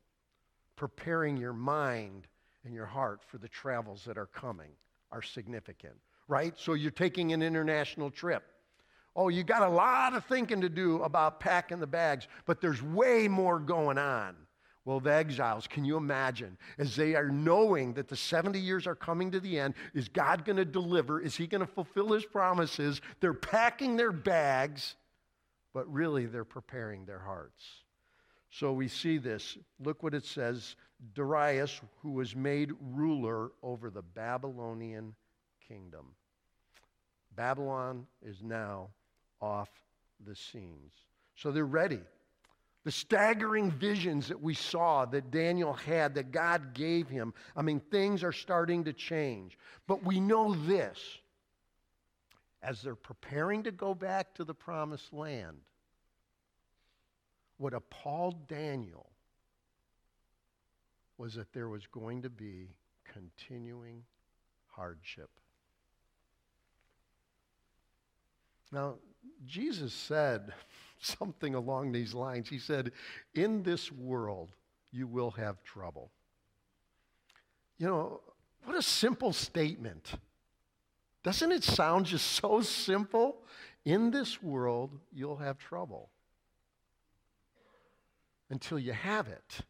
Preparing 0.77 1.37
your 1.37 1.53
mind 1.53 2.29
and 2.65 2.73
your 2.73 2.87
heart 2.87 3.23
for 3.27 3.39
the 3.39 3.49
travels 3.49 4.05
that 4.05 4.17
are 4.17 4.27
coming 4.27 4.71
are 5.11 5.23
significant, 5.23 5.97
right? 6.29 6.55
So 6.57 6.75
you're 6.75 6.93
taking 6.93 7.33
an 7.33 7.43
international 7.43 8.13
trip. 8.13 8.45
Oh, 9.17 9.27
you 9.27 9.43
got 9.43 9.63
a 9.63 9.69
lot 9.69 10.15
of 10.15 10.25
thinking 10.27 10.61
to 10.61 10.69
do 10.69 11.03
about 11.03 11.41
packing 11.41 11.81
the 11.81 11.89
bags, 11.89 12.29
but 12.47 12.61
there's 12.61 12.81
way 12.81 13.27
more 13.27 13.59
going 13.59 13.99
on. 13.99 14.37
Well, 14.89 15.01
the 15.01 15.13
exiles, 15.13 15.67
can 15.67 15.85
you 15.85 15.99
imagine? 15.99 16.57
As 16.79 16.97
they 16.97 17.15
are 17.15 17.29
knowing 17.29 17.93
that 17.93 18.09
the 18.09 18.17
70 18.17 18.59
years 18.59 18.87
are 18.87 18.95
coming 18.95 19.31
to 19.33 19.39
the 19.39 19.61
end, 19.61 19.75
is 19.93 20.09
God 20.09 20.47
going 20.47 20.57
to 20.57 20.65
deliver? 20.65 21.21
Is 21.21 21.37
He 21.37 21.47
going 21.47 21.61
to 21.61 21.67
fulfill 21.67 22.15
His 22.15 22.25
promises? 22.25 23.03
They're 23.21 23.35
packing 23.35 23.99
their 23.99 24.13
bags, 24.13 24.97
but 25.75 25.93
really 25.93 26.25
they're 26.25 26.43
preparing 26.43 27.05
their 27.05 27.19
hearts. 27.19 27.63
So 28.49 28.73
we 28.73 28.89
see 28.89 29.19
this. 29.19 29.59
Look 29.79 30.03
what 30.03 30.15
it 30.15 30.25
says 30.25 30.75
Darius, 31.15 31.83
who 32.01 32.13
was 32.13 32.35
made 32.35 32.73
ruler 32.81 33.51
over 33.63 33.91
the 33.91 34.01
Babylonian 34.01 35.15
kingdom. 35.69 36.15
Babylon 37.37 38.07
is 38.23 38.43
now 38.43 38.89
off 39.43 39.69
the 40.27 40.35
scenes. 40.35 40.95
So 41.37 41.53
they're 41.53 41.67
ready. 41.67 42.01
The 42.89 42.93
staggering 42.93 43.71
visions 43.71 44.29
that 44.29 44.41
we 44.41 44.55
saw 44.55 45.05
that 45.05 45.31
Daniel 45.31 45.75
had, 45.75 46.15
that 46.15 46.33
God 46.33 46.73
gave 46.73 47.07
him, 47.07 47.35
I 47.55 47.61
mean, 47.61 47.81
things 47.81 48.25
are 48.25 48.33
starting 48.33 48.85
to 48.85 48.95
change. 48.95 49.59
But 49.87 50.03
we 50.03 50.21
know 50.21 50.55
this 50.55 50.99
as 52.63 52.81
they're 52.81 52.95
preparing 52.95 53.63
to 53.65 53.73
go 53.73 53.95
back 53.95 54.33
to 54.37 54.45
the 54.45 54.55
promised 54.55 55.13
land, 55.13 55.59
what 57.59 57.75
appalled 57.75 58.49
Daniel 58.49 59.11
was 61.19 61.35
that 61.35 61.53
there 61.53 61.69
was 61.69 61.87
going 61.89 62.23
to 62.23 62.31
be 62.31 62.71
continuing 63.05 64.03
hardship. 64.69 65.29
Now, 68.73 68.95
Jesus 69.47 69.93
said 69.93 70.55
something 71.19 71.55
along 71.55 71.93
these 71.93 72.15
lines. 72.15 72.49
He 72.49 72.59
said, 72.59 72.93
In 73.35 73.63
this 73.63 73.91
world, 73.93 74.53
you 74.91 75.07
will 75.07 75.31
have 75.33 75.63
trouble. 75.63 76.11
You 77.79 77.87
know, 77.87 78.21
what 78.65 78.77
a 78.77 78.83
simple 78.83 79.33
statement. 79.33 80.13
Doesn't 81.23 81.53
it 81.53 81.65
sound 81.65 82.07
just 82.07 82.27
so 82.27 82.61
simple? 82.61 83.39
In 83.85 84.11
this 84.11 84.43
world, 84.43 84.91
you'll 85.13 85.37
have 85.37 85.59
trouble 85.59 86.11
until 88.51 88.79
you 88.79 88.93
have 88.93 89.29
it. 89.29 89.61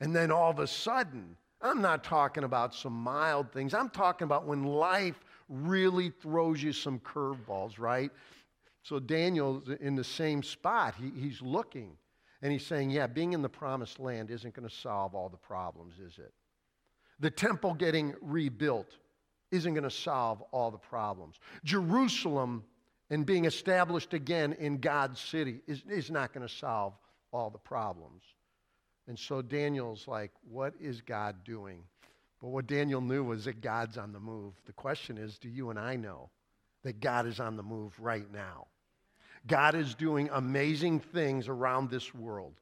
And 0.00 0.14
then 0.14 0.30
all 0.30 0.50
of 0.50 0.58
a 0.58 0.66
sudden, 0.66 1.36
I'm 1.62 1.82
not 1.82 2.02
talking 2.02 2.44
about 2.44 2.74
some 2.74 2.94
mild 2.94 3.52
things. 3.52 3.74
I'm 3.74 3.90
talking 3.90 4.24
about 4.24 4.46
when 4.46 4.64
life 4.64 5.20
really 5.48 6.10
throws 6.10 6.62
you 6.62 6.72
some 6.72 6.98
curveballs, 7.00 7.78
right? 7.78 8.10
So 8.90 8.98
Daniel's 8.98 9.68
in 9.80 9.94
the 9.94 10.02
same 10.02 10.42
spot. 10.42 10.96
He, 10.96 11.12
he's 11.16 11.40
looking 11.40 11.96
and 12.42 12.50
he's 12.50 12.66
saying, 12.66 12.90
Yeah, 12.90 13.06
being 13.06 13.34
in 13.34 13.40
the 13.40 13.48
promised 13.48 14.00
land 14.00 14.32
isn't 14.32 14.52
going 14.52 14.68
to 14.68 14.74
solve 14.74 15.14
all 15.14 15.28
the 15.28 15.36
problems, 15.36 16.00
is 16.00 16.18
it? 16.18 16.34
The 17.20 17.30
temple 17.30 17.74
getting 17.74 18.16
rebuilt 18.20 18.96
isn't 19.52 19.74
going 19.74 19.84
to 19.84 19.92
solve 19.92 20.42
all 20.50 20.72
the 20.72 20.78
problems. 20.78 21.36
Jerusalem 21.62 22.64
and 23.10 23.24
being 23.24 23.44
established 23.44 24.12
again 24.12 24.54
in 24.54 24.78
God's 24.78 25.20
city 25.20 25.60
is, 25.68 25.84
is 25.88 26.10
not 26.10 26.32
going 26.32 26.44
to 26.44 26.52
solve 26.52 26.94
all 27.32 27.48
the 27.48 27.58
problems. 27.58 28.24
And 29.06 29.16
so 29.16 29.40
Daniel's 29.40 30.08
like, 30.08 30.32
What 30.50 30.74
is 30.80 31.00
God 31.00 31.44
doing? 31.44 31.84
But 32.40 32.48
what 32.48 32.66
Daniel 32.66 33.00
knew 33.00 33.22
was 33.22 33.44
that 33.44 33.60
God's 33.60 33.98
on 33.98 34.12
the 34.12 34.18
move. 34.18 34.54
The 34.66 34.72
question 34.72 35.16
is, 35.16 35.38
do 35.38 35.48
you 35.48 35.70
and 35.70 35.78
I 35.78 35.94
know? 35.94 36.30
that 36.82 37.00
God 37.00 37.26
is 37.26 37.40
on 37.40 37.56
the 37.56 37.62
move 37.62 37.92
right 38.00 38.30
now. 38.32 38.66
God 39.46 39.74
is 39.74 39.94
doing 39.94 40.28
amazing 40.32 41.00
things 41.00 41.48
around 41.48 41.90
this 41.90 42.14
world. 42.14 42.54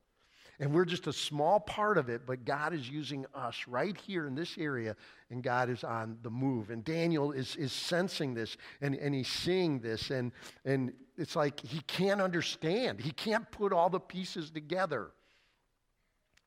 And 0.60 0.74
we're 0.74 0.84
just 0.84 1.06
a 1.06 1.12
small 1.12 1.60
part 1.60 1.98
of 1.98 2.08
it, 2.08 2.22
but 2.26 2.44
God 2.44 2.74
is 2.74 2.88
using 2.88 3.26
us 3.32 3.64
right 3.68 3.96
here 3.96 4.26
in 4.26 4.34
this 4.34 4.56
area, 4.58 4.96
and 5.30 5.40
God 5.40 5.70
is 5.70 5.84
on 5.84 6.18
the 6.22 6.30
move. 6.30 6.70
And 6.70 6.84
Daniel 6.84 7.30
is, 7.30 7.54
is 7.54 7.72
sensing 7.72 8.34
this, 8.34 8.56
and, 8.80 8.96
and 8.96 9.14
he's 9.14 9.28
seeing 9.28 9.78
this, 9.78 10.10
and, 10.10 10.32
and 10.64 10.92
it's 11.16 11.36
like 11.36 11.60
he 11.60 11.80
can't 11.82 12.20
understand. 12.20 13.00
He 13.00 13.12
can't 13.12 13.48
put 13.52 13.72
all 13.72 13.88
the 13.88 14.00
pieces 14.00 14.50
together. 14.50 15.10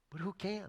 But 0.10 0.20
who 0.20 0.34
can? 0.34 0.68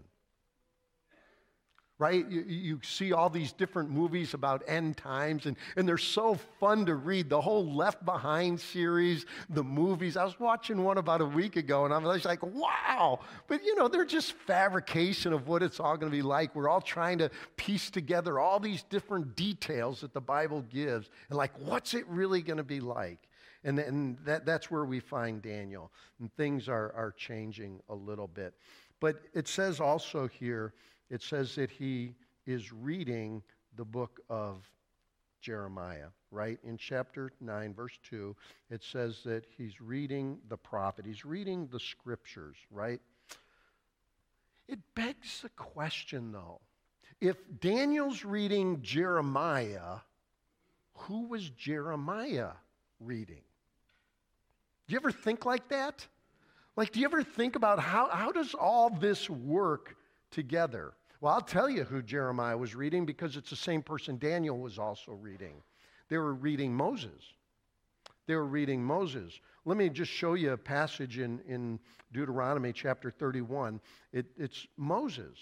Right? 1.98 2.28
You, 2.28 2.42
you, 2.48 2.80
see 2.82 3.12
all 3.12 3.30
these 3.30 3.52
different 3.52 3.90
movies 3.90 4.34
about 4.34 4.62
end 4.66 4.96
times, 4.96 5.46
and, 5.46 5.56
and 5.76 5.86
they're 5.86 5.98
so 5.98 6.34
fun 6.58 6.86
to 6.86 6.96
read. 6.96 7.28
The 7.28 7.40
whole 7.40 7.74
Left 7.74 8.04
Behind 8.04 8.58
series, 8.58 9.24
the 9.50 9.62
movies. 9.62 10.16
I 10.16 10.24
was 10.24 10.40
watching 10.40 10.82
one 10.82 10.98
about 10.98 11.20
a 11.20 11.26
week 11.26 11.56
ago, 11.56 11.84
and 11.84 11.94
I 11.94 11.98
was 11.98 12.24
like, 12.24 12.42
wow. 12.42 13.20
But, 13.46 13.62
you 13.64 13.76
know, 13.76 13.86
they're 13.86 14.04
just 14.04 14.32
fabrication 14.32 15.32
of 15.32 15.46
what 15.46 15.62
it's 15.62 15.78
all 15.78 15.96
going 15.96 16.10
to 16.10 16.16
be 16.16 16.22
like. 16.22 16.54
We're 16.56 16.68
all 16.68 16.80
trying 16.80 17.18
to 17.18 17.30
piece 17.56 17.90
together 17.90 18.40
all 18.40 18.58
these 18.58 18.82
different 18.84 19.36
details 19.36 20.00
that 20.00 20.12
the 20.12 20.20
Bible 20.20 20.62
gives, 20.62 21.08
and 21.28 21.38
like, 21.38 21.52
what's 21.58 21.94
it 21.94 22.06
really 22.08 22.42
going 22.42 22.56
to 22.56 22.64
be 22.64 22.80
like? 22.80 23.28
And, 23.64 23.78
and 23.78 24.18
that, 24.24 24.44
that's 24.44 24.70
where 24.70 24.84
we 24.84 24.98
find 24.98 25.40
Daniel. 25.40 25.92
And 26.18 26.34
things 26.36 26.68
are, 26.68 26.92
are 26.96 27.14
changing 27.16 27.80
a 27.88 27.94
little 27.94 28.26
bit. 28.26 28.54
But 28.98 29.22
it 29.34 29.48
says 29.48 29.80
also 29.80 30.26
here, 30.26 30.74
it 31.12 31.22
says 31.22 31.54
that 31.54 31.70
he 31.70 32.14
is 32.46 32.72
reading 32.72 33.40
the 33.76 33.84
book 33.84 34.20
of 34.28 34.68
Jeremiah, 35.40 36.08
right? 36.32 36.58
In 36.64 36.76
chapter 36.76 37.30
9, 37.40 37.74
verse 37.74 37.98
2, 38.10 38.34
it 38.70 38.82
says 38.82 39.20
that 39.24 39.44
he's 39.56 39.80
reading 39.80 40.38
the 40.48 40.56
prophet, 40.56 41.06
he's 41.06 41.24
reading 41.24 41.68
the 41.70 41.78
scriptures, 41.78 42.56
right? 42.72 43.00
It 44.66 44.80
begs 44.96 45.42
the 45.42 45.50
question, 45.50 46.32
though 46.32 46.60
if 47.22 47.36
Daniel's 47.60 48.24
reading 48.24 48.82
Jeremiah, 48.82 49.98
who 50.94 51.28
was 51.28 51.48
Jeremiah 51.50 52.50
reading? 52.98 53.44
Do 54.88 54.92
you 54.92 54.96
ever 54.96 55.12
think 55.12 55.46
like 55.46 55.68
that? 55.68 56.04
Like, 56.74 56.90
do 56.90 56.98
you 56.98 57.06
ever 57.06 57.22
think 57.22 57.54
about 57.54 57.78
how, 57.78 58.08
how 58.08 58.32
does 58.32 58.54
all 58.54 58.90
this 58.90 59.30
work 59.30 59.94
together? 60.32 60.94
Well, 61.22 61.34
I'll 61.34 61.40
tell 61.40 61.70
you 61.70 61.84
who 61.84 62.02
Jeremiah 62.02 62.58
was 62.58 62.74
reading 62.74 63.06
because 63.06 63.36
it's 63.36 63.50
the 63.50 63.54
same 63.54 63.80
person 63.80 64.18
Daniel 64.18 64.58
was 64.58 64.76
also 64.76 65.12
reading. 65.12 65.54
They 66.08 66.18
were 66.18 66.34
reading 66.34 66.74
Moses. 66.74 67.22
They 68.26 68.34
were 68.34 68.44
reading 68.44 68.82
Moses. 68.82 69.38
Let 69.64 69.76
me 69.76 69.88
just 69.88 70.10
show 70.10 70.34
you 70.34 70.50
a 70.50 70.56
passage 70.56 71.20
in, 71.20 71.38
in 71.46 71.78
Deuteronomy 72.12 72.72
chapter 72.72 73.08
31. 73.08 73.80
It, 74.12 74.26
it's 74.36 74.66
Moses, 74.76 75.38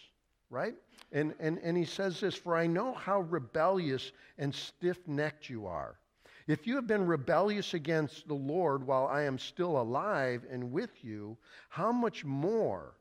right? 0.50 0.75
And, 1.12 1.32
and, 1.40 1.58
and 1.62 1.78
he 1.78 1.87
says 1.87 2.20
this 2.20 2.34
For 2.34 2.58
I 2.58 2.66
know 2.66 2.92
how 2.92 3.22
rebellious 3.22 4.12
and 4.37 4.54
stiff 4.54 4.99
necked 5.08 5.49
you 5.49 5.64
are. 5.64 5.99
If 6.46 6.66
you 6.66 6.75
have 6.75 6.87
been 6.87 7.06
rebellious 7.06 7.72
against 7.72 8.28
the 8.28 8.34
Lord 8.34 8.87
while 8.87 9.06
I 9.06 9.22
am 9.22 9.38
still 9.38 9.80
alive 9.80 10.44
and 10.50 10.72
with 10.72 11.02
you, 11.02 11.38
how 11.70 11.90
much 11.90 12.22
more 12.22 12.96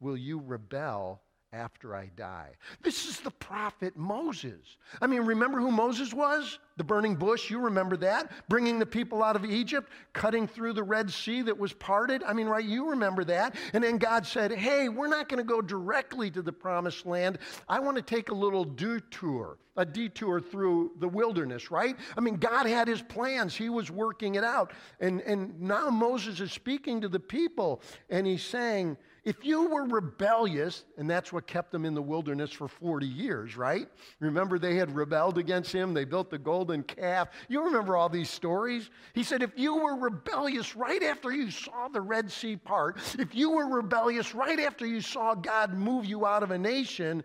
will 0.00 0.16
you 0.16 0.40
rebel 0.40 1.20
after 1.54 1.94
I 1.94 2.10
die. 2.16 2.50
This 2.82 3.06
is 3.06 3.20
the 3.20 3.30
prophet 3.30 3.96
Moses. 3.96 4.76
I 5.00 5.06
mean, 5.06 5.22
remember 5.22 5.60
who 5.60 5.70
Moses 5.70 6.12
was? 6.12 6.58
The 6.76 6.84
burning 6.84 7.14
bush, 7.14 7.50
you 7.50 7.60
remember 7.60 7.96
that? 7.98 8.32
Bringing 8.48 8.80
the 8.80 8.86
people 8.86 9.22
out 9.22 9.36
of 9.36 9.44
Egypt, 9.44 9.90
cutting 10.12 10.48
through 10.48 10.72
the 10.72 10.82
Red 10.82 11.10
Sea 11.10 11.42
that 11.42 11.56
was 11.56 11.72
parted. 11.72 12.24
I 12.24 12.32
mean, 12.32 12.48
right, 12.48 12.64
you 12.64 12.90
remember 12.90 13.22
that. 13.24 13.54
And 13.72 13.84
then 13.84 13.98
God 13.98 14.26
said, 14.26 14.50
Hey, 14.50 14.88
we're 14.88 15.06
not 15.06 15.28
going 15.28 15.38
to 15.38 15.48
go 15.48 15.62
directly 15.62 16.30
to 16.32 16.42
the 16.42 16.52
promised 16.52 17.06
land. 17.06 17.38
I 17.68 17.78
want 17.78 17.96
to 17.96 18.02
take 18.02 18.30
a 18.30 18.34
little 18.34 18.64
detour, 18.64 19.58
a 19.76 19.86
detour 19.86 20.40
through 20.40 20.92
the 20.98 21.08
wilderness, 21.08 21.70
right? 21.70 21.96
I 22.16 22.20
mean, 22.20 22.36
God 22.36 22.66
had 22.66 22.88
his 22.88 23.02
plans, 23.02 23.54
he 23.54 23.68
was 23.68 23.90
working 23.90 24.34
it 24.34 24.44
out. 24.44 24.72
And, 24.98 25.20
and 25.20 25.60
now 25.60 25.90
Moses 25.90 26.40
is 26.40 26.50
speaking 26.50 27.00
to 27.02 27.08
the 27.08 27.20
people, 27.20 27.80
and 28.10 28.26
he's 28.26 28.42
saying, 28.42 28.96
if 29.24 29.42
you 29.42 29.68
were 29.68 29.84
rebellious, 29.84 30.84
and 30.98 31.08
that's 31.08 31.32
what 31.32 31.46
kept 31.46 31.72
them 31.72 31.86
in 31.86 31.94
the 31.94 32.02
wilderness 32.02 32.52
for 32.52 32.68
40 32.68 33.06
years, 33.06 33.56
right? 33.56 33.88
Remember, 34.20 34.58
they 34.58 34.76
had 34.76 34.94
rebelled 34.94 35.38
against 35.38 35.72
him, 35.72 35.94
they 35.94 36.04
built 36.04 36.30
the 36.30 36.38
golden 36.38 36.82
calf. 36.82 37.28
You 37.48 37.64
remember 37.64 37.96
all 37.96 38.10
these 38.10 38.28
stories? 38.28 38.90
He 39.14 39.22
said, 39.22 39.42
if 39.42 39.52
you 39.56 39.76
were 39.76 39.96
rebellious 39.96 40.76
right 40.76 41.02
after 41.02 41.32
you 41.32 41.50
saw 41.50 41.88
the 41.88 42.02
Red 42.02 42.30
Sea 42.30 42.56
part, 42.56 42.98
if 43.18 43.34
you 43.34 43.50
were 43.50 43.66
rebellious 43.66 44.34
right 44.34 44.60
after 44.60 44.84
you 44.84 45.00
saw 45.00 45.34
God 45.34 45.72
move 45.72 46.04
you 46.04 46.26
out 46.26 46.42
of 46.42 46.50
a 46.50 46.58
nation, 46.58 47.24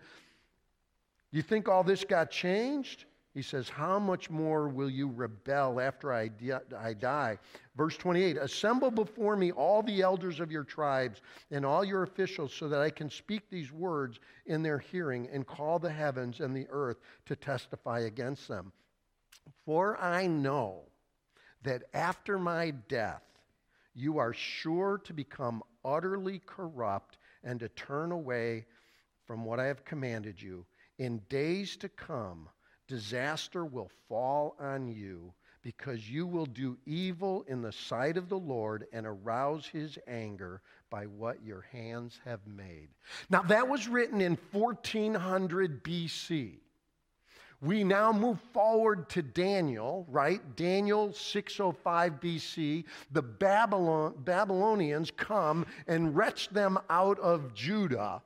you 1.32 1.42
think 1.42 1.68
all 1.68 1.84
this 1.84 2.04
got 2.04 2.30
changed? 2.30 3.04
He 3.32 3.42
says, 3.42 3.68
How 3.68 3.98
much 4.00 4.28
more 4.28 4.68
will 4.68 4.90
you 4.90 5.08
rebel 5.08 5.80
after 5.80 6.12
I, 6.12 6.30
I 6.76 6.94
die? 6.94 7.38
Verse 7.76 7.96
28 7.96 8.36
Assemble 8.36 8.90
before 8.90 9.36
me 9.36 9.52
all 9.52 9.82
the 9.82 10.02
elders 10.02 10.40
of 10.40 10.50
your 10.50 10.64
tribes 10.64 11.20
and 11.52 11.64
all 11.64 11.84
your 11.84 12.02
officials 12.02 12.52
so 12.52 12.68
that 12.68 12.80
I 12.80 12.90
can 12.90 13.08
speak 13.08 13.48
these 13.48 13.70
words 13.70 14.18
in 14.46 14.62
their 14.62 14.78
hearing 14.78 15.28
and 15.32 15.46
call 15.46 15.78
the 15.78 15.92
heavens 15.92 16.40
and 16.40 16.54
the 16.54 16.66
earth 16.70 16.96
to 17.26 17.36
testify 17.36 18.00
against 18.00 18.48
them. 18.48 18.72
For 19.64 19.96
I 19.98 20.26
know 20.26 20.82
that 21.62 21.84
after 21.94 22.38
my 22.38 22.72
death, 22.88 23.22
you 23.94 24.18
are 24.18 24.32
sure 24.32 24.98
to 25.04 25.12
become 25.12 25.62
utterly 25.84 26.40
corrupt 26.46 27.18
and 27.44 27.60
to 27.60 27.68
turn 27.70 28.10
away 28.10 28.66
from 29.24 29.44
what 29.44 29.60
I 29.60 29.66
have 29.66 29.84
commanded 29.84 30.42
you. 30.42 30.66
In 30.98 31.18
days 31.28 31.76
to 31.78 31.88
come, 31.88 32.48
disaster 32.90 33.64
will 33.64 33.88
fall 34.08 34.56
on 34.58 34.88
you 34.88 35.32
because 35.62 36.10
you 36.10 36.26
will 36.26 36.46
do 36.46 36.76
evil 36.86 37.44
in 37.46 37.62
the 37.62 37.70
sight 37.70 38.16
of 38.16 38.28
the 38.28 38.38
Lord 38.38 38.86
and 38.92 39.06
arouse 39.06 39.64
his 39.64 39.96
anger 40.08 40.60
by 40.90 41.04
what 41.04 41.44
your 41.44 41.60
hands 41.70 42.18
have 42.24 42.40
made. 42.46 42.88
Now, 43.28 43.42
that 43.42 43.68
was 43.68 43.86
written 43.86 44.20
in 44.20 44.36
1400 44.50 45.84
BC. 45.84 46.54
We 47.62 47.84
now 47.84 48.10
move 48.10 48.40
forward 48.52 49.08
to 49.10 49.22
Daniel, 49.22 50.04
right? 50.08 50.40
Daniel 50.56 51.12
605 51.12 52.12
BC. 52.20 52.84
The 53.12 53.22
Babylon, 53.22 54.14
Babylonians 54.24 55.12
come 55.16 55.64
and 55.86 56.16
wrench 56.16 56.48
them 56.48 56.76
out 56.88 57.20
of 57.20 57.54
Judah. 57.54 58.22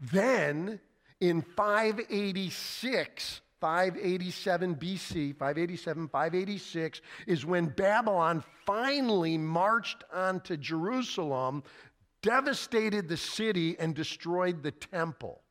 Then 0.00 0.80
in 1.20 1.40
586, 1.42 3.40
587 3.60 4.76
BC, 4.76 5.36
587, 5.36 6.08
586 6.08 7.00
is 7.26 7.44
when 7.44 7.66
Babylon 7.66 8.44
finally 8.64 9.36
marched 9.36 10.04
onto 10.12 10.56
Jerusalem, 10.56 11.62
devastated 12.22 13.08
the 13.08 13.16
city, 13.16 13.76
and 13.78 13.94
destroyed 13.94 14.62
the 14.62 14.72
temple. 14.72 15.42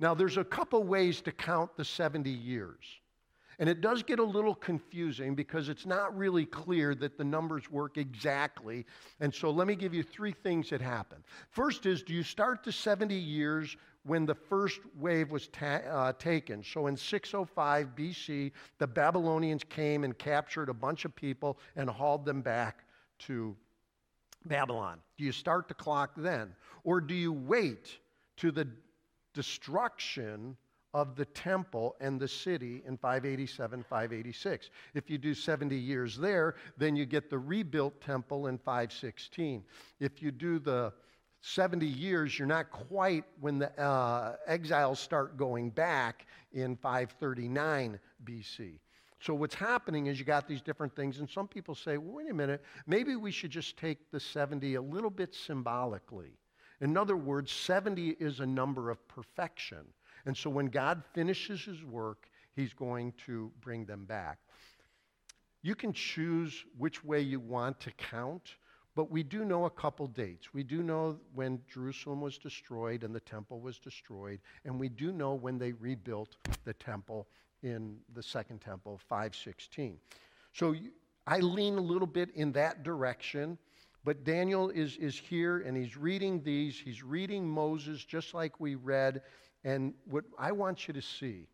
Now, 0.00 0.14
there's 0.14 0.36
a 0.36 0.44
couple 0.44 0.82
ways 0.84 1.20
to 1.22 1.32
count 1.32 1.76
the 1.76 1.84
70 1.84 2.30
years. 2.30 2.84
And 3.60 3.68
it 3.68 3.80
does 3.80 4.04
get 4.04 4.20
a 4.20 4.24
little 4.24 4.54
confusing 4.54 5.34
because 5.34 5.68
it's 5.68 5.84
not 5.84 6.16
really 6.16 6.46
clear 6.46 6.94
that 6.94 7.18
the 7.18 7.24
numbers 7.24 7.68
work 7.68 7.98
exactly. 7.98 8.86
And 9.18 9.34
so 9.34 9.50
let 9.50 9.66
me 9.66 9.74
give 9.74 9.92
you 9.92 10.04
three 10.04 10.30
things 10.30 10.70
that 10.70 10.80
happen. 10.80 11.18
First 11.50 11.84
is 11.84 12.04
do 12.04 12.14
you 12.14 12.22
start 12.22 12.62
the 12.62 12.70
70 12.70 13.16
years 13.16 13.76
when 14.08 14.26
the 14.26 14.34
first 14.34 14.80
wave 14.98 15.30
was 15.30 15.48
ta- 15.48 15.82
uh, 15.88 16.12
taken. 16.14 16.64
So 16.64 16.86
in 16.86 16.96
605 16.96 17.94
BC, 17.94 18.50
the 18.78 18.86
Babylonians 18.86 19.62
came 19.64 20.02
and 20.02 20.16
captured 20.16 20.68
a 20.68 20.74
bunch 20.74 21.04
of 21.04 21.14
people 21.14 21.58
and 21.76 21.88
hauled 21.88 22.24
them 22.24 22.40
back 22.40 22.84
to 23.20 23.54
Babylon. 24.46 24.98
Do 25.16 25.24
you 25.24 25.32
start 25.32 25.68
the 25.68 25.74
clock 25.74 26.12
then? 26.16 26.54
Or 26.84 27.00
do 27.00 27.14
you 27.14 27.32
wait 27.32 27.98
to 28.38 28.50
the 28.50 28.66
destruction 29.34 30.56
of 30.94 31.16
the 31.16 31.26
temple 31.26 31.96
and 32.00 32.18
the 32.18 32.28
city 32.28 32.82
in 32.86 32.96
587, 32.96 33.82
586. 33.82 34.70
If 34.94 35.10
you 35.10 35.18
do 35.18 35.34
70 35.34 35.76
years 35.76 36.16
there, 36.16 36.54
then 36.78 36.96
you 36.96 37.04
get 37.04 37.28
the 37.28 37.38
rebuilt 37.38 38.00
temple 38.00 38.46
in 38.46 38.58
516. 38.58 39.64
If 40.00 40.22
you 40.22 40.30
do 40.30 40.58
the 40.58 40.92
70 41.40 41.86
years, 41.86 42.38
you're 42.38 42.48
not 42.48 42.70
quite 42.70 43.24
when 43.40 43.58
the 43.58 43.80
uh, 43.80 44.36
exiles 44.46 44.98
start 44.98 45.36
going 45.36 45.70
back 45.70 46.26
in 46.52 46.76
539 46.76 47.98
BC. 48.24 48.78
So, 49.20 49.34
what's 49.34 49.54
happening 49.54 50.06
is 50.06 50.18
you 50.18 50.24
got 50.24 50.46
these 50.46 50.62
different 50.62 50.94
things, 50.94 51.18
and 51.18 51.28
some 51.28 51.48
people 51.48 51.74
say, 51.74 51.98
well, 51.98 52.16
wait 52.16 52.30
a 52.30 52.34
minute, 52.34 52.62
maybe 52.86 53.16
we 53.16 53.32
should 53.32 53.50
just 53.50 53.76
take 53.76 54.10
the 54.10 54.20
70 54.20 54.76
a 54.76 54.82
little 54.82 55.10
bit 55.10 55.34
symbolically. 55.34 56.38
In 56.80 56.96
other 56.96 57.16
words, 57.16 57.50
70 57.50 58.10
is 58.20 58.38
a 58.38 58.46
number 58.46 58.90
of 58.90 59.06
perfection. 59.08 59.84
And 60.26 60.36
so, 60.36 60.50
when 60.50 60.66
God 60.66 61.02
finishes 61.14 61.64
his 61.64 61.82
work, 61.84 62.28
he's 62.54 62.72
going 62.72 63.12
to 63.26 63.50
bring 63.60 63.84
them 63.84 64.04
back. 64.04 64.38
You 65.62 65.74
can 65.74 65.92
choose 65.92 66.64
which 66.76 67.04
way 67.04 67.20
you 67.20 67.40
want 67.40 67.80
to 67.80 67.90
count. 67.92 68.54
But 68.98 69.12
we 69.12 69.22
do 69.22 69.44
know 69.44 69.66
a 69.66 69.70
couple 69.70 70.08
dates. 70.08 70.52
We 70.52 70.64
do 70.64 70.82
know 70.82 71.20
when 71.32 71.60
Jerusalem 71.72 72.20
was 72.20 72.36
destroyed 72.36 73.04
and 73.04 73.14
the 73.14 73.20
temple 73.20 73.60
was 73.60 73.78
destroyed, 73.78 74.40
and 74.64 74.76
we 74.76 74.88
do 74.88 75.12
know 75.12 75.34
when 75.34 75.56
they 75.56 75.70
rebuilt 75.70 76.34
the 76.64 76.72
temple 76.72 77.28
in 77.62 77.98
the 78.16 78.24
second 78.24 78.60
temple, 78.60 78.98
516. 79.08 80.00
So 80.52 80.74
I 81.28 81.38
lean 81.38 81.78
a 81.78 81.80
little 81.80 82.08
bit 82.08 82.30
in 82.34 82.50
that 82.54 82.82
direction, 82.82 83.56
but 84.02 84.24
Daniel 84.24 84.68
is, 84.70 84.96
is 84.96 85.16
here 85.16 85.58
and 85.60 85.76
he's 85.76 85.96
reading 85.96 86.42
these. 86.42 86.76
He's 86.76 87.04
reading 87.04 87.48
Moses 87.48 88.04
just 88.04 88.34
like 88.34 88.58
we 88.58 88.74
read. 88.74 89.22
And 89.62 89.94
what 90.10 90.24
I 90.36 90.50
want 90.50 90.88
you 90.88 90.94
to 90.94 91.02
see, 91.02 91.46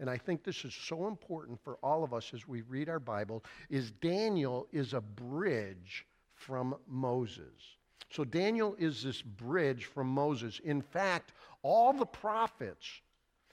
and 0.00 0.10
I 0.10 0.18
think 0.18 0.44
this 0.44 0.66
is 0.66 0.74
so 0.74 1.06
important 1.06 1.64
for 1.64 1.78
all 1.82 2.04
of 2.04 2.12
us 2.12 2.32
as 2.34 2.46
we 2.46 2.60
read 2.60 2.90
our 2.90 3.00
Bible, 3.00 3.42
is 3.70 3.90
Daniel 3.90 4.66
is 4.70 4.92
a 4.92 5.00
bridge 5.00 6.04
from 6.40 6.74
Moses. 6.88 7.76
So 8.10 8.24
Daniel 8.24 8.74
is 8.78 9.02
this 9.02 9.20
bridge 9.20 9.84
from 9.84 10.08
Moses. 10.08 10.58
In 10.64 10.80
fact, 10.80 11.32
all 11.62 11.92
the 11.92 12.06
prophets 12.06 12.86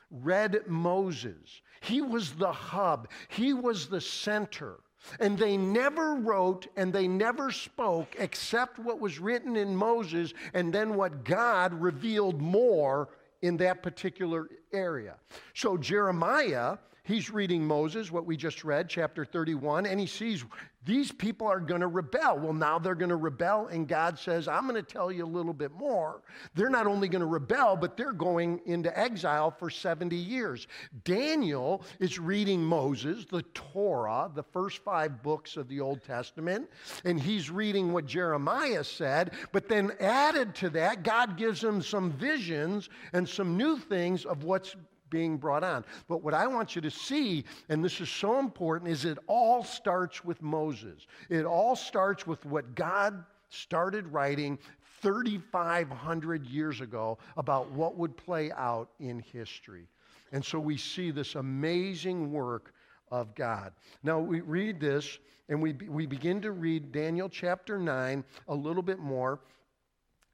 read 0.10 0.62
Moses. 0.67 1.62
He 1.82 2.02
was 2.02 2.32
the 2.32 2.52
hub, 2.52 3.10
he 3.28 3.54
was 3.54 3.88
the 3.88 4.02
center. 4.02 4.78
And 5.19 5.38
they 5.38 5.58
never 5.58 6.15
wrote 6.15 6.67
and 6.76 6.91
they 6.91 7.08
never 7.08 7.52
spoke 7.52 8.15
except 8.17 8.80
what 8.80 9.00
was 9.00 9.19
written 9.19 9.56
in 9.56 9.76
Moses 9.76 10.34
and 10.54 10.73
then 10.73 10.95
what 10.95 11.23
God 11.23 11.73
revealed 11.73 12.41
more 12.41 13.10
in 13.43 13.58
that 13.58 13.84
particular 13.84 14.50
area. 14.73 15.15
So 15.54 15.78
Jeremiah 15.78 16.78
he's 17.07 17.31
reading 17.31 17.65
Moses, 17.65 18.11
what 18.11 18.25
we 18.25 18.35
just 18.35 18.63
read, 18.63 18.89
chapter 18.89 19.23
31, 19.23 19.85
and 19.85 19.99
he 19.99 20.05
sees 20.05 20.43
these 20.85 21.11
people 21.11 21.47
are 21.47 21.59
going 21.59 21.81
to 21.81 21.87
rebel. 21.87 22.37
Well, 22.37 22.53
now 22.53 22.79
they're 22.79 22.95
going 22.95 23.09
to 23.09 23.17
rebel, 23.17 23.67
and 23.67 23.87
God 23.87 24.17
says, 24.19 24.47
I'm 24.47 24.67
going 24.67 24.81
to 24.81 24.93
tell 24.93 25.11
you 25.11 25.25
a 25.25 25.27
little 25.27 25.53
bit 25.53 25.71
more. 25.71 26.21
They're 26.55 26.69
not 26.69 26.87
only 26.87 27.09
going 27.09 27.21
to 27.21 27.25
rebel, 27.25 27.75
but 27.75 27.97
they're 27.97 28.13
going 28.13 28.61
into 28.65 28.97
exile 28.97 29.51
for 29.51 29.69
70 29.69 30.15
years. 30.15 30.67
Daniel 31.03 31.83
is 31.99 32.19
reading 32.19 32.63
Moses, 32.63 33.25
the 33.29 33.43
Torah, 33.53 34.31
the 34.33 34.43
first 34.43 34.83
five 34.83 35.21
books 35.23 35.57
of 35.57 35.67
the 35.67 35.81
Old 35.81 36.03
Testament, 36.03 36.69
and 37.03 37.19
he's 37.19 37.49
reading 37.49 37.91
what 37.91 38.05
Jeremiah 38.05 38.83
said, 38.83 39.31
but 39.51 39.67
then 39.67 39.91
added 39.99 40.55
to 40.55 40.69
that, 40.71 41.03
God 41.03 41.37
gives 41.37 41.63
him 41.63 41.81
some 41.81 42.11
visions 42.11 42.89
and 43.13 43.27
some 43.27 43.57
new 43.57 43.77
things 43.77 44.25
of 44.25 44.43
what's 44.43 44.75
being 45.09 45.37
brought 45.37 45.63
on. 45.63 45.85
But 46.07 46.23
what 46.23 46.33
I 46.33 46.47
want 46.47 46.75
you 46.75 46.81
to 46.81 46.91
see, 46.91 47.45
and 47.69 47.83
this 47.83 47.99
is 48.01 48.09
so 48.09 48.39
important, 48.39 48.91
is 48.91 49.05
it 49.05 49.17
all 49.27 49.63
starts 49.63 50.23
with 50.23 50.41
Moses. 50.41 51.07
It 51.29 51.45
all 51.45 51.75
starts 51.75 52.25
with 52.25 52.45
what 52.45 52.75
God 52.75 53.23
started 53.49 54.07
writing 54.11 54.59
3,500 55.01 56.45
years 56.45 56.81
ago 56.81 57.17
about 57.37 57.71
what 57.71 57.95
would 57.95 58.17
play 58.17 58.51
out 58.51 58.89
in 58.99 59.19
history. 59.19 59.87
And 60.31 60.43
so 60.43 60.59
we 60.59 60.77
see 60.77 61.11
this 61.11 61.35
amazing 61.35 62.31
work 62.31 62.73
of 63.11 63.33
God. 63.35 63.71
Now 64.03 64.19
we 64.19 64.41
read 64.41 64.79
this 64.79 65.19
and 65.49 65.61
we, 65.61 65.73
we 65.73 66.05
begin 66.05 66.41
to 66.41 66.51
read 66.51 66.91
Daniel 66.91 67.29
chapter 67.29 67.77
9 67.77 68.23
a 68.47 68.55
little 68.55 68.83
bit 68.83 68.99
more. 68.99 69.39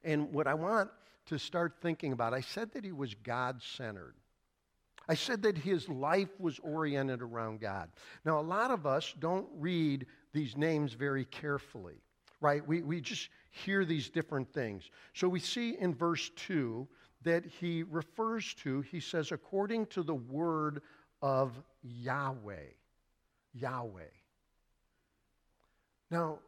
And 0.04 0.34
what 0.34 0.48
I 0.48 0.54
want 0.54 0.90
to 1.28 1.38
start 1.38 1.76
thinking 1.82 2.14
about, 2.14 2.34
I 2.34 2.42
said 2.42 2.72
that 2.74 2.84
he 2.84 2.92
was 2.92 3.14
God 3.24 3.62
centered. 3.62 4.16
I 5.08 5.16
said 5.16 5.42
that 5.44 5.58
his 5.58 5.90
life 5.90 6.30
was 6.40 6.60
oriented 6.60 7.22
around 7.22 7.60
God. 7.60 7.90
Now, 8.26 8.40
a 8.40 8.42
lot 8.42 8.72
of 8.72 8.86
us 8.86 9.14
don't 9.20 9.48
read 9.58 10.06
these 10.32 10.56
names 10.56 10.94
very 10.94 11.26
carefully, 11.26 12.02
right? 12.40 12.66
We, 12.66 12.82
we 12.82 13.02
just 13.02 13.30
hear 13.50 13.86
these 13.86 14.10
different 14.10 14.52
things. 14.54 14.90
So 15.14 15.28
we 15.28 15.40
see 15.40 15.78
in 15.78 15.94
verse 15.94 16.32
2 16.36 16.88
that 17.24 17.46
he 17.46 17.84
refers 17.84 18.54
to, 18.56 18.82
he 18.82 19.00
says, 19.00 19.32
according 19.32 19.88
to 19.88 20.04
the 20.04 20.16
word 20.16 20.82
of 21.22 21.52
Yahweh. 21.84 22.72
Yahweh. 23.54 24.02
Now, 26.10 26.40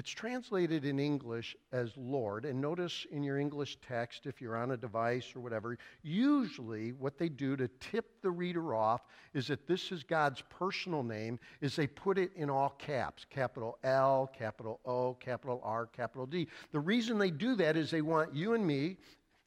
it's 0.00 0.10
translated 0.10 0.86
in 0.86 0.98
English 0.98 1.54
as 1.72 1.92
Lord, 1.94 2.46
and 2.46 2.58
notice 2.58 3.06
in 3.12 3.22
your 3.22 3.36
English 3.36 3.76
text, 3.86 4.24
if 4.24 4.40
you're 4.40 4.56
on 4.56 4.70
a 4.70 4.76
device 4.78 5.36
or 5.36 5.40
whatever, 5.40 5.76
usually 6.02 6.92
what 6.92 7.18
they 7.18 7.28
do 7.28 7.54
to 7.54 7.68
tip 7.80 8.06
the 8.22 8.30
reader 8.30 8.74
off 8.74 9.02
is 9.34 9.48
that 9.48 9.66
this 9.66 9.92
is 9.92 10.02
God's 10.02 10.42
personal 10.48 11.02
name, 11.02 11.38
is 11.60 11.76
they 11.76 11.86
put 11.86 12.16
it 12.16 12.30
in 12.34 12.48
all 12.48 12.70
caps, 12.78 13.26
capital 13.28 13.76
L, 13.84 14.30
capital 14.32 14.80
O, 14.86 15.12
capital 15.20 15.60
R, 15.62 15.84
capital 15.84 16.24
D. 16.24 16.48
The 16.72 16.80
reason 16.80 17.18
they 17.18 17.30
do 17.30 17.54
that 17.56 17.76
is 17.76 17.90
they 17.90 18.00
want 18.00 18.34
you 18.34 18.54
and 18.54 18.66
me, 18.66 18.96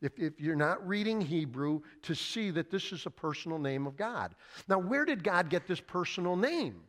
if, 0.04 0.20
if 0.20 0.40
you're 0.40 0.56
not 0.56 0.88
reading 0.88 1.20
Hebrew, 1.20 1.82
to 2.04 2.14
see 2.14 2.52
that 2.52 2.70
this 2.70 2.92
is 2.92 3.08
a 3.08 3.10
personal 3.10 3.58
name 3.58 3.88
of 3.88 3.98
God. 3.98 4.36
Now, 4.68 4.78
where 4.78 5.04
did 5.04 5.24
God 5.24 5.50
get 5.50 5.66
this 5.66 5.82
personal 5.82 6.36
name? 6.36 6.84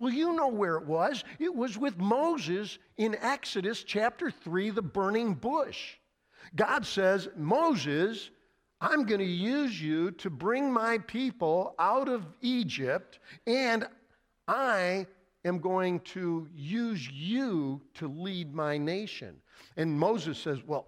Well, 0.00 0.12
you 0.12 0.32
know 0.32 0.48
where 0.48 0.76
it 0.76 0.86
was. 0.86 1.24
It 1.38 1.54
was 1.54 1.76
with 1.76 1.98
Moses 1.98 2.78
in 2.96 3.16
Exodus 3.20 3.84
chapter 3.84 4.30
3, 4.30 4.70
the 4.70 4.82
burning 4.82 5.34
bush. 5.34 5.96
God 6.56 6.86
says, 6.86 7.28
Moses, 7.36 8.30
I'm 8.80 9.04
going 9.04 9.20
to 9.20 9.26
use 9.26 9.80
you 9.80 10.10
to 10.12 10.30
bring 10.30 10.72
my 10.72 10.96
people 10.98 11.74
out 11.78 12.08
of 12.08 12.26
Egypt, 12.40 13.18
and 13.46 13.86
I 14.48 15.06
am 15.44 15.58
going 15.58 16.00
to 16.00 16.48
use 16.54 17.06
you 17.10 17.82
to 17.94 18.08
lead 18.08 18.54
my 18.54 18.78
nation. 18.78 19.36
And 19.76 19.98
Moses 20.00 20.38
says, 20.38 20.60
Well, 20.66 20.86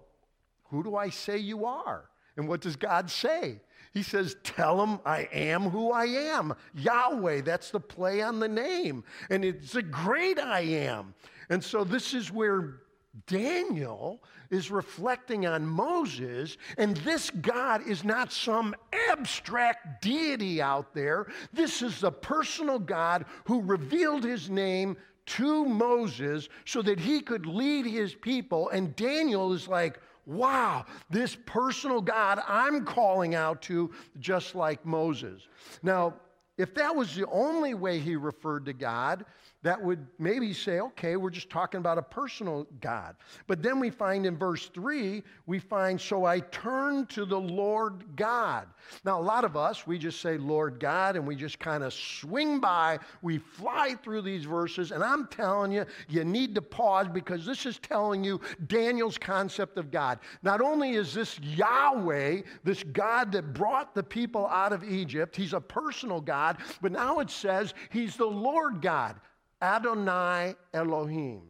who 0.63 0.83
do 0.83 0.95
I 0.95 1.09
say 1.09 1.37
you 1.37 1.65
are? 1.65 2.09
And 2.35 2.47
what 2.47 2.61
does 2.61 2.75
God 2.75 3.11
say? 3.11 3.61
He 3.93 4.03
says, 4.03 4.35
Tell 4.43 4.83
him 4.83 4.99
I 5.05 5.29
am 5.31 5.63
who 5.63 5.91
I 5.91 6.05
am. 6.05 6.55
Yahweh, 6.73 7.41
that's 7.41 7.71
the 7.71 7.79
play 7.79 8.21
on 8.21 8.39
the 8.39 8.47
name. 8.47 9.03
And 9.29 9.45
it's 9.45 9.75
a 9.75 9.83
great 9.83 10.39
I 10.39 10.61
am. 10.61 11.13
And 11.49 11.63
so 11.63 11.83
this 11.83 12.13
is 12.13 12.31
where 12.31 12.79
Daniel 13.27 14.23
is 14.49 14.71
reflecting 14.71 15.45
on 15.45 15.65
Moses, 15.65 16.57
and 16.79 16.97
this 16.97 17.29
God 17.29 17.87
is 17.87 18.03
not 18.03 18.31
some 18.31 18.73
abstract 19.09 20.01
deity 20.01 20.61
out 20.61 20.93
there. 20.95 21.27
This 21.51 21.83
is 21.83 21.99
the 21.99 22.11
personal 22.11 22.79
God 22.79 23.25
who 23.45 23.61
revealed 23.61 24.23
his 24.23 24.49
name 24.49 24.97
to 25.25 25.65
Moses 25.65 26.49
so 26.65 26.81
that 26.81 26.99
he 26.99 27.21
could 27.21 27.45
lead 27.45 27.85
his 27.85 28.15
people. 28.15 28.69
And 28.69 28.95
Daniel 28.95 29.53
is 29.53 29.67
like, 29.67 29.99
wow, 30.25 30.85
this 31.09 31.37
personal 31.45 32.01
God 32.01 32.41
I'm 32.47 32.85
calling 32.85 33.35
out 33.35 33.61
to, 33.63 33.91
just 34.19 34.55
like 34.55 34.85
Moses. 34.85 35.47
Now, 35.81 36.13
if 36.57 36.73
that 36.75 36.95
was 36.95 37.15
the 37.15 37.27
only 37.27 37.73
way 37.73 37.99
he 37.99 38.15
referred 38.15 38.65
to 38.65 38.73
God, 38.73 39.25
that 39.63 39.81
would 39.81 40.05
maybe 40.19 40.53
say, 40.53 40.79
okay, 40.79 41.15
we're 41.15 41.29
just 41.29 41.49
talking 41.49 41.79
about 41.79 41.97
a 41.97 42.01
personal 42.01 42.67
God. 42.81 43.15
But 43.47 43.63
then 43.63 43.79
we 43.79 43.89
find 43.89 44.25
in 44.25 44.37
verse 44.37 44.69
3, 44.73 45.23
we 45.45 45.59
find, 45.59 45.99
so 45.99 46.25
I 46.25 46.41
turn 46.41 47.05
to 47.07 47.25
the 47.25 47.39
Lord 47.39 48.03
God. 48.17 48.67
Now, 49.05 49.19
a 49.19 49.23
lot 49.23 49.45
of 49.45 49.55
us, 49.55 49.87
we 49.87 49.97
just 49.97 50.19
say 50.21 50.37
Lord 50.37 50.79
God 50.79 51.15
and 51.15 51.25
we 51.25 51.35
just 51.35 51.59
kind 51.59 51.83
of 51.83 51.93
swing 51.93 52.59
by. 52.59 52.99
We 53.21 53.37
fly 53.37 53.95
through 54.03 54.23
these 54.23 54.43
verses, 54.43 54.91
and 54.91 55.01
I'm 55.03 55.27
telling 55.27 55.71
you, 55.71 55.85
you 56.09 56.25
need 56.25 56.53
to 56.55 56.61
pause 56.61 57.07
because 57.07 57.45
this 57.45 57.65
is 57.65 57.79
telling 57.79 58.23
you 58.23 58.41
Daniel's 58.67 59.17
concept 59.17 59.77
of 59.77 59.91
God. 59.91 60.19
Not 60.41 60.59
only 60.59 60.91
is 60.91 61.13
this 61.13 61.39
Yahweh, 61.39 62.41
this 62.65 62.83
God 62.83 63.31
that 63.31 63.53
brought 63.53 63.95
the 63.95 64.03
people 64.03 64.47
out 64.47 64.73
of 64.73 64.83
Egypt, 64.83 65.35
he's 65.37 65.53
a 65.53 65.61
personal 65.61 66.19
God, 66.19 66.57
but 66.81 66.91
now 66.91 67.19
it 67.19 67.29
says 67.29 67.73
he's 67.89 68.17
the 68.17 68.25
Lord 68.25 68.81
God. 68.81 69.15
Adonai 69.63 70.55
Elohim. 70.73 71.43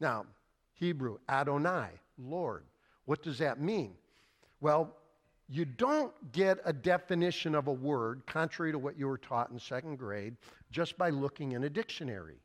Now, 0.00 0.26
Hebrew, 0.74 1.18
Adonai, 1.28 1.88
Lord. 2.16 2.62
What 3.04 3.22
does 3.22 3.38
that 3.38 3.60
mean? 3.60 3.94
Well, 4.60 4.96
you 5.48 5.64
don't 5.64 6.12
get 6.30 6.58
a 6.64 6.72
definition 6.72 7.56
of 7.56 7.66
a 7.66 7.72
word, 7.72 8.22
contrary 8.26 8.70
to 8.70 8.78
what 8.78 8.96
you 8.96 9.08
were 9.08 9.18
taught 9.18 9.50
in 9.50 9.58
second 9.58 9.96
grade, 9.96 10.36
just 10.70 10.96
by 10.96 11.10
looking 11.10 11.52
in 11.52 11.64
a 11.64 11.68
dictionary. 11.68 12.38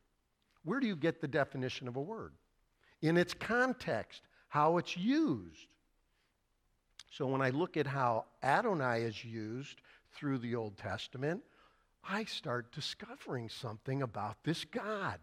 Where 0.64 0.80
do 0.80 0.88
you 0.88 0.96
get 0.96 1.22
the 1.22 1.28
definition 1.28 1.88
of 1.88 1.96
a 1.96 2.02
word? 2.02 2.34
In 3.02 3.18
its 3.18 3.36
context, 3.36 4.24
how 4.50 4.78
it's 4.78 4.98
used. 4.98 5.68
So 7.12 7.28
when 7.28 7.42
I 7.42 7.52
look 7.52 7.78
at 7.78 7.86
how 7.86 8.26
Adonai 8.44 9.04
is 9.04 9.24
used 9.24 9.82
through 10.14 10.40
the 10.40 10.56
Old 10.56 10.76
Testament, 10.78 11.44
I 12.10 12.24
start 12.24 12.72
discovering 12.72 13.50
something 13.50 14.02
about 14.02 14.38
this 14.44 14.64
God. 14.64 15.20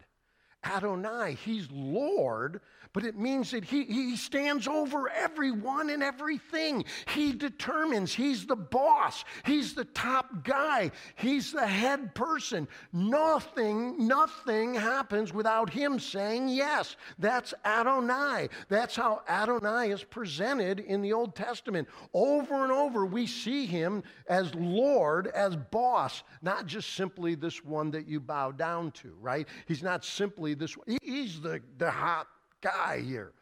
Adonai, 0.65 1.37
he's 1.43 1.67
Lord, 1.71 2.61
but 2.95 3.03
it 3.03 3.17
means 3.17 3.51
that 3.51 3.65
he, 3.65 3.83
he 3.83 4.15
stands 4.15 4.69
over 4.69 5.09
everyone 5.09 5.89
and 5.89 6.01
everything. 6.01 6.85
He 7.13 7.33
determines, 7.33 8.13
he's 8.13 8.45
the 8.45 8.55
boss, 8.55 9.25
he's 9.45 9.73
the 9.73 9.83
top 9.83 10.45
guy, 10.45 10.91
he's 11.15 11.51
the 11.51 11.67
head 11.67 12.15
person. 12.15 12.69
Nothing, 12.93 14.07
nothing 14.07 14.73
happens 14.73 15.33
without 15.33 15.69
him 15.69 15.99
saying 15.99 16.47
yes. 16.47 16.95
That's 17.19 17.53
Adonai. 17.65 18.47
That's 18.69 18.95
how 18.95 19.23
Adonai 19.27 19.91
is 19.91 20.03
presented 20.03 20.79
in 20.79 21.01
the 21.01 21.11
Old 21.11 21.35
Testament. 21.35 21.89
Over 22.13 22.63
and 22.63 22.71
over, 22.71 23.05
we 23.05 23.27
see 23.27 23.65
him 23.65 24.03
as 24.27 24.55
Lord, 24.55 25.27
as 25.27 25.55
boss, 25.55 26.23
not 26.41 26.65
just 26.65 26.93
simply 26.93 27.35
this 27.35 27.63
one 27.63 27.91
that 27.91 28.07
you 28.07 28.21
bow 28.21 28.51
down 28.51 28.91
to, 28.91 29.13
right? 29.19 29.47
He's 29.67 29.83
not 29.83 30.05
simply 30.05 30.53
this 30.59 30.77
one. 30.77 30.97
he's 31.01 31.41
the, 31.41 31.61
the 31.77 31.89
hot 31.89 32.27
guy 32.61 33.01
here. 33.01 33.33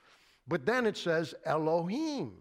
But 0.48 0.66
then 0.66 0.86
it 0.86 0.98
says 0.98 1.34
Elohim. 1.46 2.34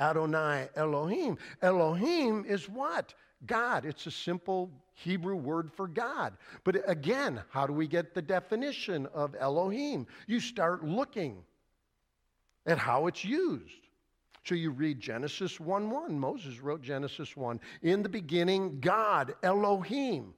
Adonai 0.00 0.68
Elohim. 0.76 1.38
Elohim 1.60 2.44
is 2.46 2.68
what? 2.68 3.14
God. 3.46 3.84
It's 3.84 4.06
a 4.06 4.10
simple 4.10 4.70
Hebrew 4.94 5.36
word 5.36 5.70
for 5.72 5.88
God. 5.88 6.34
But 6.64 6.88
again, 6.88 7.42
how 7.50 7.66
do 7.66 7.72
we 7.72 7.86
get 7.86 8.14
the 8.14 8.22
definition 8.22 9.06
of 9.06 9.34
Elohim? 9.38 10.06
You 10.26 10.40
start 10.40 10.84
looking 10.84 11.42
at 12.66 12.78
how 12.78 13.06
it's 13.06 13.24
used. 13.24 13.88
So 14.44 14.54
you 14.54 14.70
read 14.70 15.00
Genesis 15.00 15.60
1 15.60 15.90
1. 15.90 16.18
Moses 16.18 16.60
wrote 16.60 16.80
Genesis 16.82 17.36
1. 17.36 17.60
In 17.82 18.02
the 18.02 18.08
beginning, 18.08 18.80
God, 18.80 19.34
Elohim, 19.42 20.32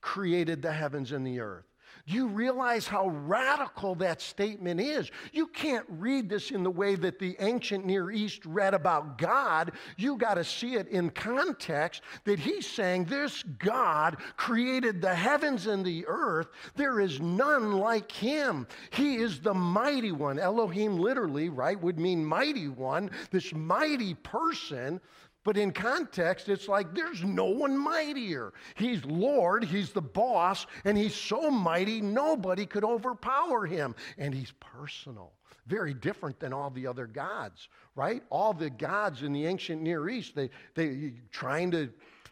created 0.00 0.62
the 0.62 0.72
heavens 0.72 1.12
and 1.12 1.26
the 1.26 1.40
earth. 1.40 1.64
Do 2.06 2.14
you 2.14 2.26
realize 2.26 2.86
how 2.86 3.08
radical 3.08 3.94
that 3.96 4.20
statement 4.20 4.80
is? 4.80 5.10
You 5.32 5.46
can't 5.46 5.86
read 5.88 6.28
this 6.28 6.50
in 6.50 6.64
the 6.64 6.70
way 6.70 6.96
that 6.96 7.20
the 7.20 7.36
ancient 7.38 7.86
Near 7.86 8.10
East 8.10 8.44
read 8.44 8.74
about 8.74 9.18
God. 9.18 9.72
You 9.96 10.16
got 10.16 10.34
to 10.34 10.44
see 10.44 10.74
it 10.74 10.88
in 10.88 11.10
context 11.10 12.02
that 12.24 12.40
he's 12.40 12.66
saying 12.66 13.04
this 13.04 13.44
God 13.44 14.16
created 14.36 15.00
the 15.00 15.14
heavens 15.14 15.68
and 15.68 15.84
the 15.84 16.04
earth. 16.08 16.48
There 16.74 16.98
is 16.98 17.20
none 17.20 17.72
like 17.72 18.10
him. 18.10 18.66
He 18.90 19.16
is 19.16 19.40
the 19.40 19.54
mighty 19.54 20.12
one. 20.12 20.40
Elohim 20.40 20.98
literally, 20.98 21.50
right, 21.50 21.80
would 21.80 22.00
mean 22.00 22.24
mighty 22.24 22.68
one, 22.68 23.10
this 23.30 23.54
mighty 23.54 24.14
person 24.14 25.00
but 25.44 25.56
in 25.56 25.72
context, 25.72 26.48
it's 26.48 26.68
like 26.68 26.94
there's 26.94 27.22
no 27.24 27.46
one 27.46 27.76
mightier. 27.76 28.52
He's 28.76 29.04
Lord, 29.04 29.64
He's 29.64 29.90
the 29.90 30.02
boss, 30.02 30.66
and 30.84 30.96
He's 30.96 31.14
so 31.14 31.50
mighty 31.50 32.00
nobody 32.00 32.64
could 32.66 32.84
overpower 32.84 33.66
Him. 33.66 33.94
And 34.18 34.34
He's 34.34 34.52
personal. 34.60 35.32
very 35.66 35.94
different 35.94 36.38
than 36.40 36.52
all 36.52 36.70
the 36.70 36.86
other 36.86 37.06
gods, 37.06 37.68
right? 37.94 38.22
All 38.30 38.52
the 38.52 38.70
gods 38.70 39.22
in 39.22 39.32
the 39.32 39.46
ancient 39.46 39.82
Near 39.82 40.08
East, 40.08 40.34
they, 40.34 40.50
they 40.74 41.14
trying 41.30 41.70
to 41.72 41.88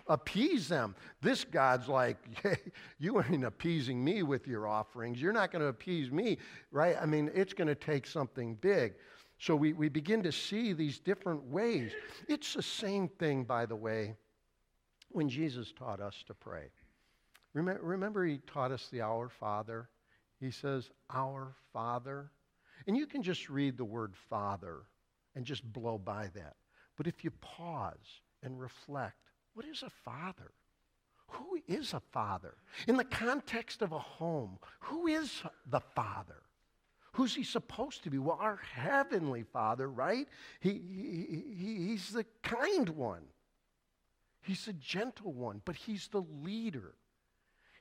appease 0.07 0.69
them. 0.69 0.95
This 1.23 1.45
God's 1.45 1.89
like, 1.89 2.19
hey, 2.43 2.59
you 2.99 3.23
ain't 3.23 3.45
appeasing 3.45 4.05
me 4.05 4.23
with 4.23 4.47
your 4.47 4.67
offerings. 4.67 5.23
You're 5.23 5.33
not 5.33 5.53
going 5.53 5.63
to 5.63 5.69
appease 5.69 6.11
me, 6.11 6.39
right? 6.73 6.97
I 7.01 7.07
mean, 7.07 7.31
it's 7.35 7.55
going 7.55 7.69
to 7.69 7.75
take 7.75 8.07
something 8.07 8.57
big. 8.57 8.95
So 9.41 9.57
we, 9.57 9.73
we 9.73 9.89
begin 9.89 10.23
to 10.25 10.33
see 10.33 10.75
these 10.75 10.99
different 10.99 11.43
ways. 11.45 11.93
It's 12.29 12.53
the 12.53 12.63
same 12.63 13.09
thing, 13.09 13.45
by 13.45 13.65
the 13.65 13.75
way, 13.75 14.15
when 15.09 15.31
Jesus 15.31 15.73
taught 15.73 15.99
us 15.99 16.23
to 16.27 16.35
pray. 16.35 16.67
Remember, 17.55 17.83
remember 17.83 18.25
he 18.27 18.39
taught 18.47 18.71
us 18.71 18.89
the 18.93 19.01
Our 19.01 19.31
Father? 19.31 19.89
He 20.41 20.51
says, 20.51 20.91
Our 21.09 21.55
Father. 21.73 22.31
And 22.87 22.95
you 22.97 23.07
can 23.07 23.23
just 23.23 23.49
read 23.49 23.79
the 23.79 23.85
word 23.85 24.15
Father 24.29 24.83
and 25.35 25.47
just 25.47 25.65
blow 25.73 25.97
by 25.97 26.29
that. 26.35 26.57
But 26.99 27.07
if 27.07 27.25
you 27.25 27.31
pause 27.41 28.21
and 28.43 28.61
reflect, 28.61 29.17
what 29.55 29.65
is 29.65 29.83
a 29.83 29.91
father? 29.91 30.53
Who 31.29 31.59
is 31.67 31.95
a 31.95 32.01
father? 32.13 32.55
In 32.87 32.99
the 32.99 33.05
context 33.05 33.81
of 33.81 33.93
a 33.93 33.99
home, 33.99 34.59
who 34.81 35.07
is 35.07 35.43
the 35.67 35.81
father? 35.81 36.43
Who's 37.21 37.35
he 37.35 37.45
supposed 37.45 38.05
to 38.05 38.11
be? 38.11 38.17
Well, 38.17 38.39
our 38.41 38.59
heavenly 38.73 39.43
father, 39.43 39.91
right? 39.91 40.27
He, 40.61 40.71
he, 40.71 41.45
he, 41.55 41.89
he's 41.89 42.09
the 42.13 42.25
kind 42.43 42.89
one. 42.89 43.21
He's 44.41 44.65
the 44.65 44.73
gentle 44.73 45.35
one, 45.35 45.61
but 45.67 45.77
he's 45.77 46.09
the 46.09 46.23
leader. 46.43 46.95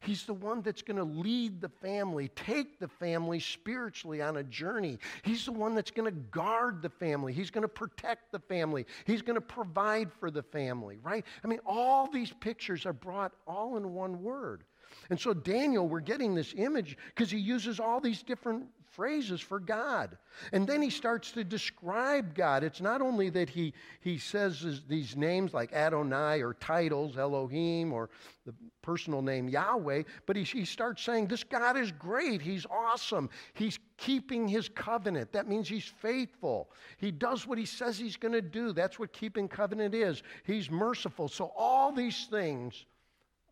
He's 0.01 0.25
the 0.25 0.33
one 0.33 0.61
that's 0.61 0.81
going 0.81 0.97
to 0.97 1.05
lead 1.05 1.61
the 1.61 1.69
family, 1.69 2.27
take 2.35 2.79
the 2.79 2.89
family 2.89 3.39
spiritually 3.39 4.21
on 4.21 4.35
a 4.35 4.43
journey. 4.43 4.99
He's 5.23 5.45
the 5.45 5.53
one 5.53 5.73
that's 5.73 5.91
going 5.91 6.13
to 6.13 6.19
guard 6.31 6.81
the 6.81 6.89
family. 6.89 7.31
He's 7.31 7.49
going 7.49 7.61
to 7.61 7.69
protect 7.69 8.33
the 8.33 8.39
family. 8.39 8.85
He's 9.05 9.21
going 9.21 9.35
to 9.35 9.41
provide 9.41 10.11
for 10.11 10.29
the 10.29 10.43
family, 10.43 10.99
right? 11.01 11.23
I 11.45 11.47
mean, 11.47 11.59
all 11.65 12.07
these 12.07 12.33
pictures 12.41 12.85
are 12.85 12.91
brought 12.91 13.31
all 13.47 13.77
in 13.77 13.93
one 13.93 14.21
word. 14.21 14.65
And 15.09 15.17
so, 15.17 15.33
Daniel, 15.33 15.87
we're 15.87 16.01
getting 16.01 16.35
this 16.35 16.53
image 16.57 16.97
because 17.07 17.31
he 17.31 17.37
uses 17.37 17.79
all 17.79 18.01
these 18.01 18.21
different 18.21 18.65
phrases 18.99 19.39
for 19.39 19.61
God. 19.61 20.17
And 20.51 20.67
then 20.67 20.81
he 20.81 20.89
starts 20.89 21.31
to 21.31 21.45
describe 21.45 22.35
God. 22.35 22.65
It's 22.65 22.81
not 22.81 23.01
only 23.01 23.29
that 23.29 23.49
he, 23.49 23.73
he 24.01 24.17
says 24.17 24.81
these 24.89 25.15
names 25.15 25.53
like 25.53 25.71
Adonai 25.71 26.41
or 26.41 26.55
titles, 26.55 27.17
Elohim, 27.17 27.93
or 27.93 28.09
the 28.45 28.53
personal 28.81 29.21
name 29.21 29.47
Yahweh, 29.47 30.03
but 30.25 30.35
he, 30.35 30.43
he 30.43 30.65
starts 30.65 31.01
saying, 31.01 31.27
This 31.27 31.45
God 31.45 31.77
is 31.77 31.93
great. 31.93 32.41
He's 32.41 32.65
awesome. 32.65 33.29
He's 33.53 33.79
keeping 33.95 34.49
his 34.49 34.67
covenant. 34.67 35.31
That 35.31 35.47
means 35.47 35.69
he's 35.69 35.85
faithful. 36.01 36.69
He 36.97 37.09
does 37.09 37.47
what 37.47 37.57
he 37.57 37.65
says 37.65 37.97
he's 37.97 38.17
going 38.17 38.33
to 38.33 38.41
do. 38.41 38.73
That's 38.73 38.99
what 38.99 39.13
keeping 39.13 39.47
covenant 39.47 39.95
is. 39.95 40.23
He's 40.43 40.69
merciful. 40.69 41.29
So, 41.29 41.53
all 41.55 41.93
these 41.93 42.27
things 42.29 42.85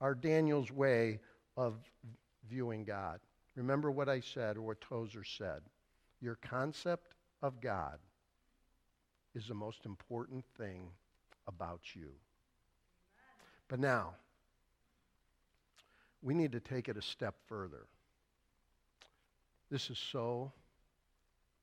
are 0.02 0.14
Daniel's 0.14 0.72
way 0.74 1.22
of 1.56 1.76
viewing 2.50 2.84
God. 2.84 3.22
Remember 3.58 3.90
what 3.90 4.08
I 4.08 4.20
said 4.20 4.56
or 4.56 4.62
what 4.62 4.82
Tozer 4.82 5.24
said. 5.24 5.62
Your 6.22 6.36
concept 6.36 7.16
of 7.42 7.60
God 7.60 7.98
is 9.34 9.48
the 9.48 9.56
most 9.56 9.86
important 9.86 10.46
thing 10.58 10.90
about 11.48 11.82
you. 11.96 12.12
But 13.68 13.80
now, 13.80 14.14
we 16.22 16.36
need 16.36 16.52
to 16.52 16.60
take 16.60 16.88
it 16.88 16.98
a 16.98 17.02
step 17.02 17.34
further. 17.48 17.88
This 19.72 19.90
is 19.90 19.98
so 19.98 20.52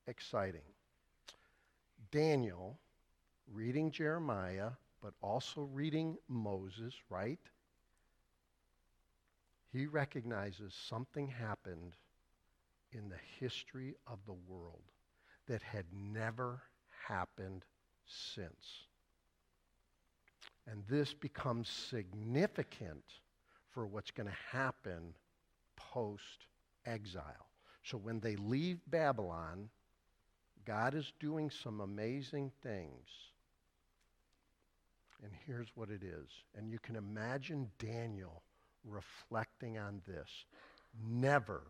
exciting. 0.05 0.61
Daniel, 2.11 2.77
reading 3.53 3.89
Jeremiah, 3.89 4.71
but 5.01 5.13
also 5.21 5.61
reading 5.73 6.17
Moses, 6.27 6.93
right? 7.09 7.39
He 9.75 9.85
recognizes 9.87 10.73
something 10.87 11.27
happened 11.27 11.93
in 12.91 13.09
the 13.09 13.19
history 13.39 13.95
of 14.07 14.19
the 14.25 14.35
world 14.47 14.83
that 15.47 15.61
had 15.61 15.85
never 15.91 16.61
happened 17.07 17.63
since. 18.05 18.85
And 20.67 20.83
this 20.89 21.13
becomes 21.13 21.69
significant 21.69 23.03
for 23.73 23.85
what's 23.85 24.11
going 24.11 24.29
to 24.29 24.57
happen 24.57 25.13
post 25.75 26.47
exile. 26.85 27.49
So 27.83 27.97
when 27.97 28.19
they 28.19 28.35
leave 28.35 28.79
Babylon, 28.87 29.69
God 30.65 30.95
is 30.95 31.11
doing 31.19 31.51
some 31.51 31.81
amazing 31.81 32.51
things. 32.63 33.07
And 35.23 35.31
here's 35.45 35.67
what 35.75 35.89
it 35.89 36.01
is. 36.03 36.27
And 36.57 36.71
you 36.71 36.79
can 36.79 36.95
imagine 36.95 37.69
Daniel 37.77 38.41
reflecting 38.89 39.77
on 39.77 40.01
this. 40.07 40.29
Never 41.07 41.63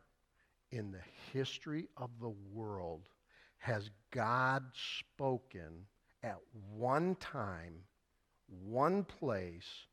in 0.72 0.92
the 0.92 1.04
history 1.34 1.88
of 1.98 2.10
the 2.20 2.34
world 2.54 3.08
has 3.58 3.90
God 4.12 4.64
spoken 4.74 5.86
at 6.24 6.38
one 6.76 7.16
time, 7.16 7.74
one 8.64 9.04
place, 9.04 9.88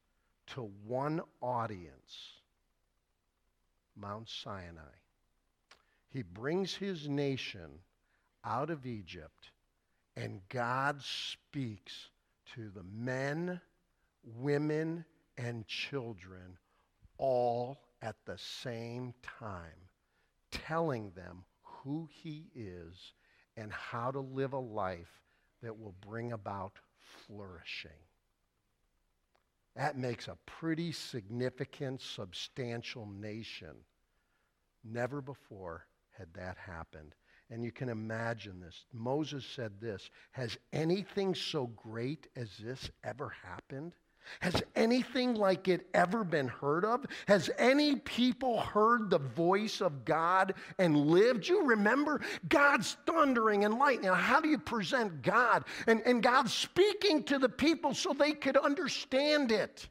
to 0.48 0.70
one 0.86 1.22
audience 1.40 2.42
Mount 3.96 4.28
Sinai. 4.28 4.80
He 6.10 6.22
brings 6.22 6.74
his 6.74 7.08
nation 7.08 7.78
out 8.44 8.70
of 8.70 8.86
Egypt, 8.86 9.50
and 10.16 10.40
God 10.48 11.02
speaks 11.02 12.08
to 12.54 12.70
the 12.70 12.82
men, 12.82 13.60
women, 14.24 15.04
and 15.38 15.66
children 15.66 16.58
all 17.22 17.78
at 18.02 18.16
the 18.26 18.36
same 18.36 19.14
time, 19.22 19.88
telling 20.50 21.12
them 21.12 21.44
who 21.62 22.08
he 22.10 22.46
is 22.52 23.12
and 23.56 23.72
how 23.72 24.10
to 24.10 24.18
live 24.18 24.52
a 24.54 24.58
life 24.58 25.22
that 25.62 25.78
will 25.78 25.94
bring 26.04 26.32
about 26.32 26.72
flourishing. 27.24 27.90
That 29.76 29.96
makes 29.96 30.26
a 30.26 30.36
pretty 30.46 30.90
significant, 30.90 32.02
substantial 32.02 33.06
nation. 33.06 33.76
Never 34.82 35.22
before 35.22 35.86
had 36.10 36.34
that 36.34 36.58
happened. 36.58 37.14
And 37.50 37.62
you 37.62 37.70
can 37.70 37.88
imagine 37.88 38.60
this. 38.60 38.84
Moses 38.92 39.44
said 39.44 39.80
this 39.80 40.10
Has 40.32 40.58
anything 40.72 41.36
so 41.36 41.68
great 41.68 42.26
as 42.34 42.50
this 42.58 42.90
ever 43.04 43.28
happened? 43.28 43.92
Has 44.40 44.62
anything 44.74 45.34
like 45.34 45.68
it 45.68 45.86
ever 45.94 46.24
been 46.24 46.48
heard 46.48 46.84
of? 46.84 47.04
Has 47.26 47.50
any 47.58 47.96
people 47.96 48.60
heard 48.60 49.10
the 49.10 49.18
voice 49.18 49.80
of 49.80 50.04
God 50.04 50.54
and 50.78 51.06
lived? 51.06 51.46
You 51.46 51.64
remember 51.64 52.20
God's 52.48 52.96
thundering 53.06 53.64
and 53.64 53.74
lightning. 53.74 54.10
How 54.10 54.40
do 54.40 54.48
you 54.48 54.58
present 54.58 55.22
God? 55.22 55.64
And, 55.86 56.02
and 56.06 56.22
God 56.22 56.48
speaking 56.48 57.22
to 57.24 57.38
the 57.38 57.48
people 57.48 57.94
so 57.94 58.12
they 58.12 58.32
could 58.32 58.56
understand 58.56 59.52
it. 59.52 59.88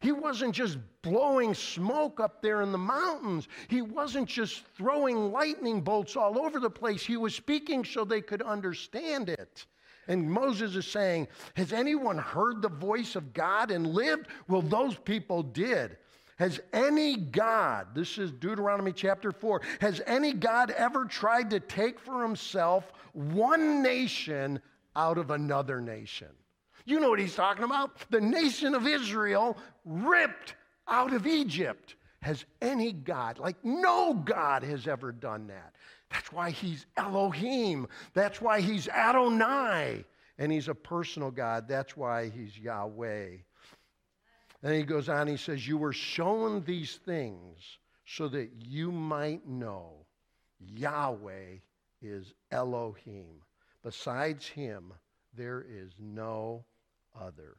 He 0.00 0.12
wasn't 0.12 0.54
just 0.54 0.78
blowing 1.02 1.52
smoke 1.52 2.20
up 2.20 2.40
there 2.40 2.62
in 2.62 2.72
the 2.72 2.78
mountains. 2.78 3.48
He 3.68 3.82
wasn't 3.82 4.28
just 4.28 4.64
throwing 4.76 5.30
lightning 5.30 5.82
bolts 5.82 6.16
all 6.16 6.38
over 6.38 6.58
the 6.58 6.70
place. 6.70 7.04
He 7.04 7.18
was 7.18 7.34
speaking 7.34 7.84
so 7.84 8.04
they 8.04 8.22
could 8.22 8.40
understand 8.42 9.28
it. 9.28 9.66
And 10.10 10.28
Moses 10.28 10.74
is 10.74 10.88
saying, 10.88 11.28
Has 11.54 11.72
anyone 11.72 12.18
heard 12.18 12.60
the 12.60 12.68
voice 12.68 13.14
of 13.14 13.32
God 13.32 13.70
and 13.70 13.86
lived? 13.86 14.26
Well, 14.48 14.60
those 14.60 14.96
people 14.96 15.44
did. 15.44 15.98
Has 16.36 16.58
any 16.72 17.16
God, 17.16 17.94
this 17.94 18.18
is 18.18 18.32
Deuteronomy 18.32 18.92
chapter 18.92 19.30
4, 19.30 19.62
has 19.80 20.02
any 20.08 20.32
God 20.32 20.72
ever 20.72 21.04
tried 21.04 21.48
to 21.50 21.60
take 21.60 22.00
for 22.00 22.22
himself 22.22 22.92
one 23.12 23.82
nation 23.82 24.60
out 24.96 25.16
of 25.16 25.30
another 25.30 25.80
nation? 25.80 26.30
You 26.86 26.98
know 26.98 27.10
what 27.10 27.20
he's 27.20 27.36
talking 27.36 27.64
about? 27.64 28.10
The 28.10 28.20
nation 28.20 28.74
of 28.74 28.88
Israel 28.88 29.56
ripped 29.84 30.56
out 30.88 31.12
of 31.12 31.24
Egypt. 31.24 31.94
Has 32.22 32.44
any 32.60 32.92
God, 32.92 33.38
like 33.38 33.64
no 33.64 34.14
God 34.14 34.64
has 34.64 34.88
ever 34.88 35.12
done 35.12 35.46
that. 35.46 35.74
That's 36.10 36.32
why 36.32 36.50
he's 36.50 36.86
Elohim. 36.96 37.86
That's 38.14 38.40
why 38.40 38.60
he's 38.60 38.88
Adonai. 38.88 40.04
And 40.38 40.50
he's 40.50 40.68
a 40.68 40.74
personal 40.74 41.30
God. 41.30 41.68
That's 41.68 41.96
why 41.96 42.30
he's 42.30 42.58
Yahweh. 42.58 43.36
Then 44.62 44.74
he 44.74 44.82
goes 44.82 45.08
on, 45.08 45.26
he 45.26 45.36
says, 45.36 45.66
You 45.66 45.78
were 45.78 45.92
shown 45.92 46.64
these 46.64 46.96
things 47.04 47.78
so 48.04 48.28
that 48.28 48.50
you 48.58 48.90
might 48.90 49.46
know 49.46 50.06
Yahweh 50.58 51.58
is 52.02 52.34
Elohim. 52.50 53.42
Besides 53.82 54.46
him, 54.46 54.92
there 55.34 55.64
is 55.68 55.92
no 55.98 56.64
other. 57.18 57.56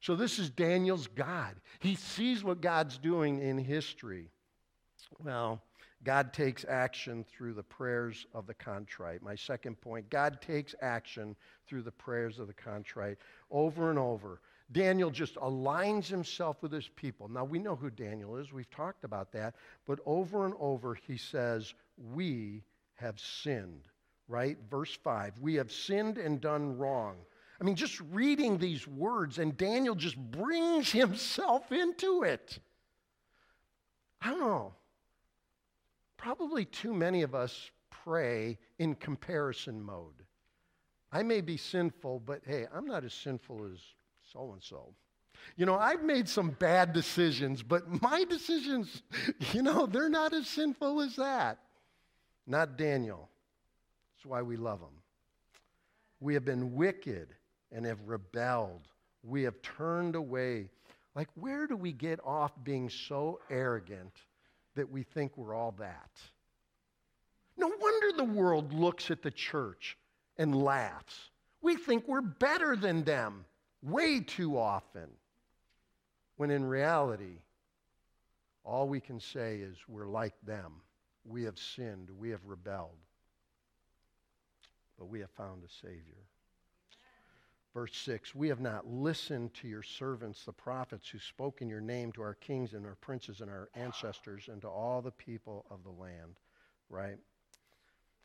So, 0.00 0.14
this 0.14 0.38
is 0.38 0.50
Daniel's 0.50 1.08
God. 1.08 1.56
He 1.80 1.94
sees 1.94 2.44
what 2.44 2.60
God's 2.60 2.98
doing 2.98 3.40
in 3.40 3.58
history. 3.58 4.30
Well, 5.24 5.62
God 6.06 6.32
takes 6.32 6.64
action 6.68 7.24
through 7.24 7.54
the 7.54 7.64
prayers 7.64 8.26
of 8.32 8.46
the 8.46 8.54
contrite. 8.54 9.24
My 9.24 9.34
second 9.34 9.80
point 9.80 10.08
God 10.08 10.40
takes 10.40 10.72
action 10.80 11.34
through 11.66 11.82
the 11.82 11.90
prayers 11.90 12.38
of 12.38 12.46
the 12.46 12.54
contrite. 12.54 13.18
Over 13.50 13.90
and 13.90 13.98
over, 13.98 14.40
Daniel 14.70 15.10
just 15.10 15.34
aligns 15.34 16.06
himself 16.06 16.62
with 16.62 16.70
his 16.70 16.86
people. 16.94 17.26
Now, 17.28 17.42
we 17.44 17.58
know 17.58 17.74
who 17.74 17.90
Daniel 17.90 18.36
is, 18.36 18.52
we've 18.52 18.70
talked 18.70 19.02
about 19.02 19.32
that, 19.32 19.56
but 19.84 19.98
over 20.06 20.44
and 20.46 20.54
over 20.60 20.94
he 20.94 21.16
says, 21.16 21.74
We 22.14 22.62
have 22.94 23.18
sinned, 23.18 23.88
right? 24.28 24.56
Verse 24.70 24.96
5 25.02 25.40
We 25.40 25.54
have 25.54 25.72
sinned 25.72 26.18
and 26.18 26.40
done 26.40 26.78
wrong. 26.78 27.16
I 27.60 27.64
mean, 27.64 27.74
just 27.74 28.00
reading 28.12 28.58
these 28.58 28.86
words, 28.86 29.40
and 29.40 29.56
Daniel 29.56 29.96
just 29.96 30.16
brings 30.16 30.92
himself 30.92 31.72
into 31.72 32.22
it. 32.22 32.60
I 34.22 34.30
don't 34.30 34.38
know 34.38 34.72
probably 36.26 36.64
too 36.64 36.92
many 36.92 37.22
of 37.22 37.36
us 37.36 37.70
pray 38.02 38.58
in 38.80 38.96
comparison 38.96 39.80
mode. 39.80 40.24
I 41.12 41.22
may 41.22 41.40
be 41.40 41.56
sinful, 41.56 42.18
but 42.26 42.40
hey, 42.44 42.66
I'm 42.74 42.84
not 42.84 43.04
as 43.04 43.14
sinful 43.14 43.64
as 43.72 43.78
so 44.32 44.50
and 44.52 44.60
so. 44.60 44.92
You 45.56 45.66
know, 45.66 45.76
I've 45.76 46.02
made 46.02 46.28
some 46.28 46.50
bad 46.50 46.92
decisions, 46.92 47.62
but 47.62 48.02
my 48.02 48.24
decisions, 48.24 49.02
you 49.52 49.62
know, 49.62 49.86
they're 49.86 50.08
not 50.08 50.34
as 50.34 50.48
sinful 50.48 51.00
as 51.00 51.14
that. 51.14 51.60
Not 52.44 52.76
Daniel. 52.76 53.28
That's 54.16 54.26
why 54.26 54.42
we 54.42 54.56
love 54.56 54.80
him. 54.80 54.98
We 56.18 56.34
have 56.34 56.44
been 56.44 56.74
wicked 56.74 57.36
and 57.70 57.86
have 57.86 58.00
rebelled. 58.04 58.88
We 59.22 59.44
have 59.44 59.62
turned 59.62 60.16
away. 60.16 60.70
Like, 61.14 61.28
where 61.36 61.68
do 61.68 61.76
we 61.76 61.92
get 61.92 62.18
off 62.24 62.50
being 62.64 62.90
so 62.90 63.38
arrogant 63.48 64.22
that 64.76 64.90
we 64.90 65.02
think 65.02 65.36
we're 65.36 65.54
all 65.54 65.74
that. 65.78 66.10
No 67.56 67.68
wonder 67.68 68.16
the 68.16 68.24
world 68.24 68.72
looks 68.72 69.10
at 69.10 69.22
the 69.22 69.30
church 69.30 69.96
and 70.38 70.54
laughs. 70.54 71.30
We 71.62 71.76
think 71.76 72.06
we're 72.06 72.20
better 72.20 72.76
than 72.76 73.02
them 73.02 73.44
way 73.82 74.20
too 74.20 74.58
often. 74.58 75.08
When 76.36 76.50
in 76.50 76.64
reality, 76.64 77.38
all 78.64 78.88
we 78.88 79.00
can 79.00 79.20
say 79.20 79.56
is 79.56 79.76
we're 79.88 80.06
like 80.06 80.34
them. 80.44 80.72
We 81.24 81.44
have 81.44 81.58
sinned. 81.58 82.10
We 82.18 82.30
have 82.30 82.44
rebelled. 82.44 82.98
But 84.98 85.06
we 85.06 85.20
have 85.20 85.30
found 85.30 85.62
a 85.64 85.86
Savior. 85.86 86.26
Verse 87.76 87.94
6 88.06 88.34
We 88.34 88.48
have 88.48 88.60
not 88.60 88.86
listened 88.86 89.52
to 89.60 89.68
your 89.68 89.82
servants, 89.82 90.46
the 90.46 90.52
prophets, 90.52 91.10
who 91.10 91.18
spoke 91.18 91.60
in 91.60 91.68
your 91.68 91.82
name 91.82 92.10
to 92.12 92.22
our 92.22 92.32
kings 92.32 92.72
and 92.72 92.86
our 92.86 92.94
princes 92.94 93.42
and 93.42 93.50
our 93.50 93.68
ancestors 93.74 94.48
and 94.50 94.62
to 94.62 94.68
all 94.68 95.02
the 95.02 95.10
people 95.10 95.66
of 95.70 95.84
the 95.84 95.90
land. 95.90 96.40
Right? 96.88 97.18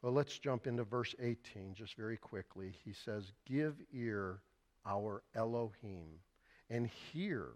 Well, 0.02 0.14
let's 0.14 0.40
jump 0.40 0.68
into 0.68 0.86
verse 0.86 1.14
18 1.20 1.74
just 1.74 1.96
very 1.98 2.16
quickly. 2.16 2.78
He 2.86 2.94
says, 2.94 3.34
Give 3.46 3.76
ear, 3.92 4.40
our 4.86 5.22
Elohim, 5.36 6.22
and 6.70 6.88
hear. 7.12 7.48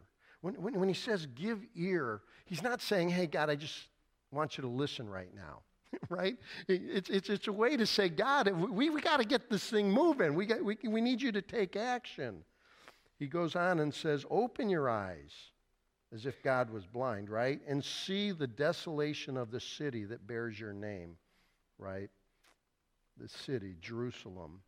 When, 0.41 0.55
when, 0.55 0.77
when 0.77 0.89
he 0.89 0.95
says 0.95 1.25
give 1.27 1.63
ear, 1.77 2.23
he's 2.43 2.61
not 2.61 2.81
saying, 2.81 3.07
Hey, 3.07 3.25
God, 3.25 3.49
I 3.49 3.55
just 3.55 3.87
want 4.31 4.57
you 4.57 4.63
to 4.63 4.67
listen 4.67 5.07
right 5.07 5.33
now. 5.33 5.61
right? 6.09 6.37
It's, 6.67 7.09
it's, 7.09 7.29
it's 7.29 7.47
a 7.47 7.53
way 7.53 7.77
to 7.77 7.85
say, 7.85 8.09
God, 8.09 8.49
we, 8.49 8.89
we 8.89 9.01
got 9.01 9.17
to 9.17 9.25
get 9.25 9.49
this 9.49 9.69
thing 9.69 9.91
moving. 9.91 10.35
We, 10.35 10.45
got, 10.45 10.63
we, 10.63 10.77
we 10.87 11.01
need 11.01 11.21
you 11.21 11.31
to 11.31 11.41
take 11.41 11.75
action. 11.75 12.43
He 13.17 13.27
goes 13.27 13.55
on 13.55 13.79
and 13.79 13.93
says, 13.93 14.25
Open 14.29 14.69
your 14.69 14.89
eyes, 14.89 15.31
as 16.13 16.25
if 16.25 16.41
God 16.43 16.69
was 16.69 16.85
blind, 16.85 17.29
right? 17.29 17.59
And 17.67 17.83
see 17.83 18.31
the 18.31 18.47
desolation 18.47 19.37
of 19.37 19.51
the 19.51 19.59
city 19.59 20.03
that 20.05 20.27
bears 20.27 20.59
your 20.59 20.73
name, 20.73 21.15
right? 21.77 22.09
The 23.17 23.29
city, 23.29 23.75
Jerusalem. 23.81 24.61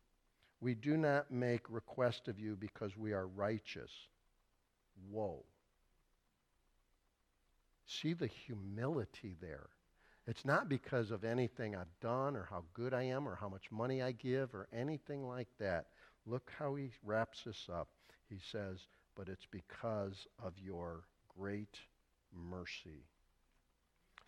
We 0.60 0.74
do 0.74 0.96
not 0.96 1.30
make 1.30 1.70
request 1.70 2.26
of 2.26 2.40
you 2.40 2.56
because 2.56 2.96
we 2.96 3.12
are 3.12 3.28
righteous. 3.28 3.92
Whoa. 5.10 5.44
See 7.86 8.12
the 8.12 8.26
humility 8.26 9.36
there. 9.40 9.68
It's 10.28 10.44
not 10.44 10.68
because 10.68 11.10
of 11.10 11.24
anything 11.24 11.74
I've 11.74 12.00
done 12.02 12.36
or 12.36 12.46
how 12.50 12.64
good 12.74 12.92
I 12.92 13.04
am 13.04 13.26
or 13.26 13.34
how 13.34 13.48
much 13.48 13.72
money 13.72 14.02
I 14.02 14.12
give 14.12 14.54
or 14.54 14.68
anything 14.74 15.26
like 15.26 15.48
that. 15.58 15.86
Look 16.26 16.52
how 16.58 16.74
he 16.74 16.90
wraps 17.02 17.44
this 17.44 17.66
up. 17.72 17.88
He 18.28 18.38
says, 18.52 18.76
But 19.16 19.30
it's 19.30 19.46
because 19.50 20.26
of 20.44 20.52
your 20.62 21.04
great 21.38 21.78
mercy. 22.30 23.06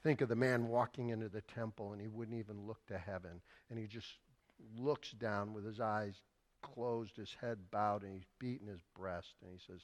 Think 0.02 0.22
of 0.22 0.30
the 0.30 0.36
man 0.36 0.68
walking 0.68 1.10
into 1.10 1.28
the 1.28 1.42
temple 1.42 1.92
and 1.92 2.00
he 2.00 2.08
wouldn't 2.08 2.38
even 2.38 2.66
look 2.66 2.86
to 2.86 2.96
heaven. 2.96 3.42
And 3.68 3.78
he 3.78 3.86
just 3.86 4.08
looks 4.78 5.10
down 5.10 5.52
with 5.52 5.66
his 5.66 5.80
eyes 5.80 6.14
closed, 6.62 7.16
his 7.16 7.36
head 7.42 7.58
bowed, 7.70 8.04
and 8.04 8.14
he's 8.14 8.26
beating 8.38 8.68
his 8.68 8.82
breast. 8.96 9.34
And 9.42 9.52
he 9.52 9.58
says, 9.70 9.82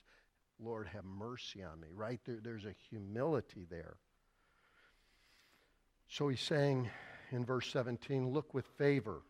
Lord, 0.58 0.88
have 0.88 1.04
mercy 1.04 1.62
on 1.62 1.78
me, 1.78 1.88
right? 1.94 2.20
There, 2.24 2.38
there's 2.42 2.64
a 2.64 2.74
humility 2.88 3.66
there. 3.68 3.96
So 6.08 6.28
he's 6.28 6.40
saying 6.40 6.88
in 7.32 7.44
verse 7.44 7.70
17, 7.72 8.30
look 8.30 8.54
with 8.54 8.66
favor. 8.78 9.22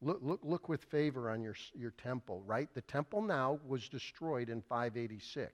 Look, 0.00 0.18
look, 0.22 0.40
look 0.42 0.68
with 0.68 0.82
favor 0.84 1.30
on 1.30 1.42
your, 1.42 1.56
your 1.74 1.92
temple, 1.92 2.42
right? 2.46 2.68
The 2.74 2.82
temple 2.82 3.22
now 3.22 3.58
was 3.66 3.88
destroyed 3.88 4.50
in 4.50 4.62
586. 4.62 5.52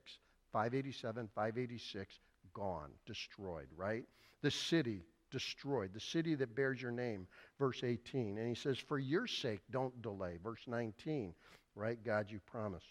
587, 0.51 1.29
586, 1.33 2.19
gone, 2.53 2.89
destroyed, 3.05 3.67
right? 3.75 4.03
The 4.41 4.51
city 4.51 5.05
destroyed, 5.31 5.91
the 5.93 5.99
city 5.99 6.35
that 6.35 6.55
bears 6.55 6.81
your 6.81 6.91
name, 6.91 7.27
verse 7.57 7.83
18. 7.83 8.37
And 8.37 8.47
he 8.47 8.55
says, 8.55 8.77
For 8.77 8.99
your 8.99 9.27
sake, 9.27 9.61
don't 9.71 10.01
delay, 10.01 10.37
verse 10.43 10.61
19, 10.67 11.33
right? 11.75 12.03
God, 12.03 12.29
you 12.29 12.39
promised. 12.45 12.87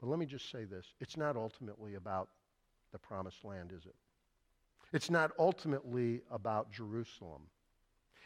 But 0.00 0.08
let 0.08 0.18
me 0.18 0.26
just 0.26 0.50
say 0.50 0.64
this 0.64 0.86
it's 1.00 1.16
not 1.16 1.36
ultimately 1.36 1.94
about 1.94 2.30
the 2.92 2.98
promised 2.98 3.44
land, 3.44 3.72
is 3.76 3.84
it? 3.86 3.94
It's 4.92 5.10
not 5.10 5.32
ultimately 5.38 6.20
about 6.30 6.70
Jerusalem. 6.70 7.42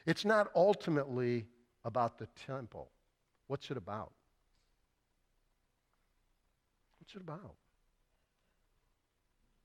It's 0.05 0.25
not 0.25 0.49
ultimately 0.55 1.47
about 1.85 2.19
the 2.19 2.29
temple. 2.47 2.91
What's 3.47 3.71
it 3.71 3.77
about? 3.77 4.13
What's 6.99 7.15
it 7.15 7.23
about? 7.23 7.55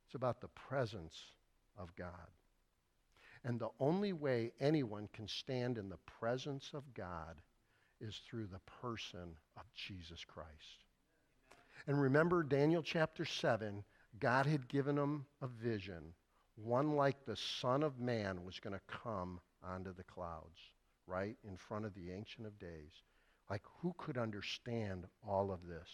It's 0.05 0.15
about 0.15 0.41
the 0.41 0.49
presence 0.49 1.15
of 1.77 1.95
God. 1.95 2.09
And 3.43 3.59
the 3.59 3.69
only 3.79 4.13
way 4.13 4.51
anyone 4.59 5.09
can 5.13 5.27
stand 5.27 5.79
in 5.79 5.89
the 5.89 5.97
presence 6.19 6.71
of 6.73 6.83
God 6.93 7.37
is 7.99 8.21
through 8.27 8.47
the 8.47 8.61
person 8.81 9.35
of 9.57 9.63
Jesus 9.73 10.23
Christ. 10.23 10.85
And 11.87 11.99
remember, 11.99 12.43
Daniel 12.43 12.83
chapter 12.83 13.25
7, 13.25 13.83
God 14.19 14.45
had 14.45 14.67
given 14.67 14.97
him 14.97 15.25
a 15.41 15.47
vision 15.47 16.13
one 16.63 16.95
like 16.95 17.25
the 17.25 17.35
Son 17.35 17.83
of 17.83 17.99
Man 17.99 18.43
was 18.45 18.59
going 18.59 18.73
to 18.73 18.97
come 19.03 19.39
onto 19.63 19.93
the 19.93 20.03
clouds, 20.03 20.57
right, 21.07 21.35
in 21.47 21.57
front 21.57 21.85
of 21.85 21.93
the 21.93 22.11
Ancient 22.11 22.47
of 22.47 22.57
Days. 22.59 22.91
Like, 23.49 23.63
who 23.81 23.93
could 23.97 24.17
understand 24.17 25.05
all 25.27 25.51
of 25.51 25.67
this? 25.67 25.87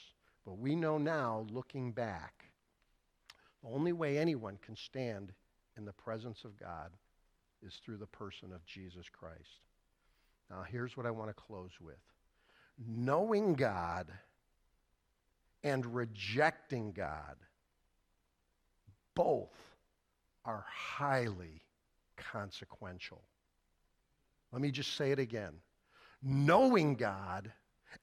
But 0.46 0.58
we 0.58 0.76
know 0.76 0.98
now, 0.98 1.46
looking 1.50 1.92
back, 1.92 2.46
the 3.64 3.70
only 3.70 3.94
way 3.94 4.18
anyone 4.18 4.58
can 4.64 4.76
stand 4.76 5.34
in 5.78 5.86
the 5.86 5.94
presence 5.94 6.44
of 6.46 6.58
God 6.58 6.92
is 7.66 7.74
through 7.84 7.98
the 7.98 8.06
person 8.06 8.54
of 8.54 8.66
Jesus 8.66 9.08
Christ. 9.12 9.62
Now, 10.50 10.64
here's 10.70 10.96
what 10.96 11.06
I 11.06 11.12
want 11.12 11.30
to 11.30 11.34
close 11.34 11.72
with 11.82 11.96
knowing 12.88 13.56
God 13.56 14.08
and 15.64 15.96
rejecting 15.96 16.92
God, 16.92 17.36
both 19.16 19.50
are 20.48 20.66
highly 20.68 21.62
consequential. 22.16 23.22
Let 24.52 24.62
me 24.62 24.72
just 24.72 24.96
say 24.96 25.12
it 25.12 25.20
again. 25.20 25.54
Knowing 26.24 26.96
God 26.96 27.52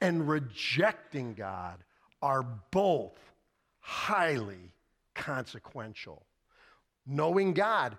and 0.00 0.28
rejecting 0.28 1.34
God 1.34 1.82
are 2.22 2.44
both 2.70 3.18
highly 3.80 4.72
consequential. 5.14 6.26
Knowing 7.06 7.54
God 7.54 7.96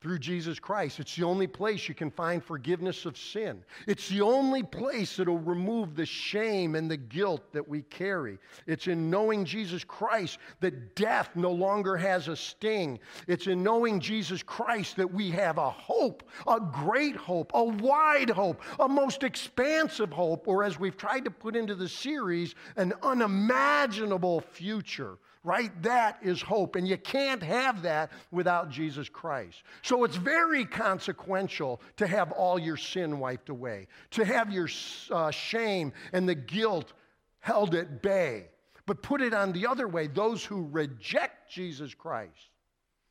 through 0.00 0.18
Jesus 0.18 0.60
Christ. 0.60 1.00
It's 1.00 1.16
the 1.16 1.24
only 1.24 1.48
place 1.48 1.88
you 1.88 1.94
can 1.94 2.10
find 2.10 2.42
forgiveness 2.42 3.04
of 3.04 3.18
sin. 3.18 3.64
It's 3.88 4.08
the 4.08 4.20
only 4.20 4.62
place 4.62 5.16
that'll 5.16 5.38
remove 5.38 5.96
the 5.96 6.06
shame 6.06 6.76
and 6.76 6.88
the 6.88 6.96
guilt 6.96 7.52
that 7.52 7.68
we 7.68 7.82
carry. 7.82 8.38
It's 8.66 8.86
in 8.86 9.10
knowing 9.10 9.44
Jesus 9.44 9.82
Christ 9.82 10.38
that 10.60 10.94
death 10.94 11.30
no 11.34 11.50
longer 11.50 11.96
has 11.96 12.28
a 12.28 12.36
sting. 12.36 13.00
It's 13.26 13.48
in 13.48 13.62
knowing 13.64 13.98
Jesus 13.98 14.42
Christ 14.42 14.96
that 14.96 15.12
we 15.12 15.30
have 15.30 15.58
a 15.58 15.70
hope, 15.70 16.22
a 16.46 16.60
great 16.60 17.16
hope, 17.16 17.50
a 17.54 17.64
wide 17.64 18.30
hope, 18.30 18.62
a 18.78 18.88
most 18.88 19.24
expansive 19.24 20.12
hope, 20.12 20.46
or 20.46 20.62
as 20.62 20.78
we've 20.78 20.96
tried 20.96 21.24
to 21.24 21.30
put 21.30 21.56
into 21.56 21.74
the 21.74 21.88
series, 21.88 22.54
an 22.76 22.92
unimaginable 23.02 24.40
future 24.40 25.18
right? 25.44 25.70
That 25.82 26.18
is 26.22 26.42
hope. 26.42 26.76
And 26.76 26.86
you 26.86 26.96
can't 26.96 27.42
have 27.42 27.82
that 27.82 28.10
without 28.30 28.70
Jesus 28.70 29.08
Christ. 29.08 29.62
So 29.82 30.04
it's 30.04 30.16
very 30.16 30.64
consequential 30.64 31.80
to 31.96 32.06
have 32.06 32.32
all 32.32 32.58
your 32.58 32.76
sin 32.76 33.18
wiped 33.18 33.48
away, 33.48 33.88
to 34.12 34.24
have 34.24 34.52
your 34.52 34.68
uh, 35.10 35.30
shame 35.30 35.92
and 36.12 36.28
the 36.28 36.34
guilt 36.34 36.92
held 37.40 37.74
at 37.74 38.02
bay. 38.02 38.48
But 38.86 39.02
put 39.02 39.20
it 39.20 39.34
on 39.34 39.52
the 39.52 39.66
other 39.66 39.86
way 39.86 40.06
those 40.06 40.44
who 40.44 40.68
reject 40.70 41.52
Jesus 41.52 41.94
Christ, 41.94 42.50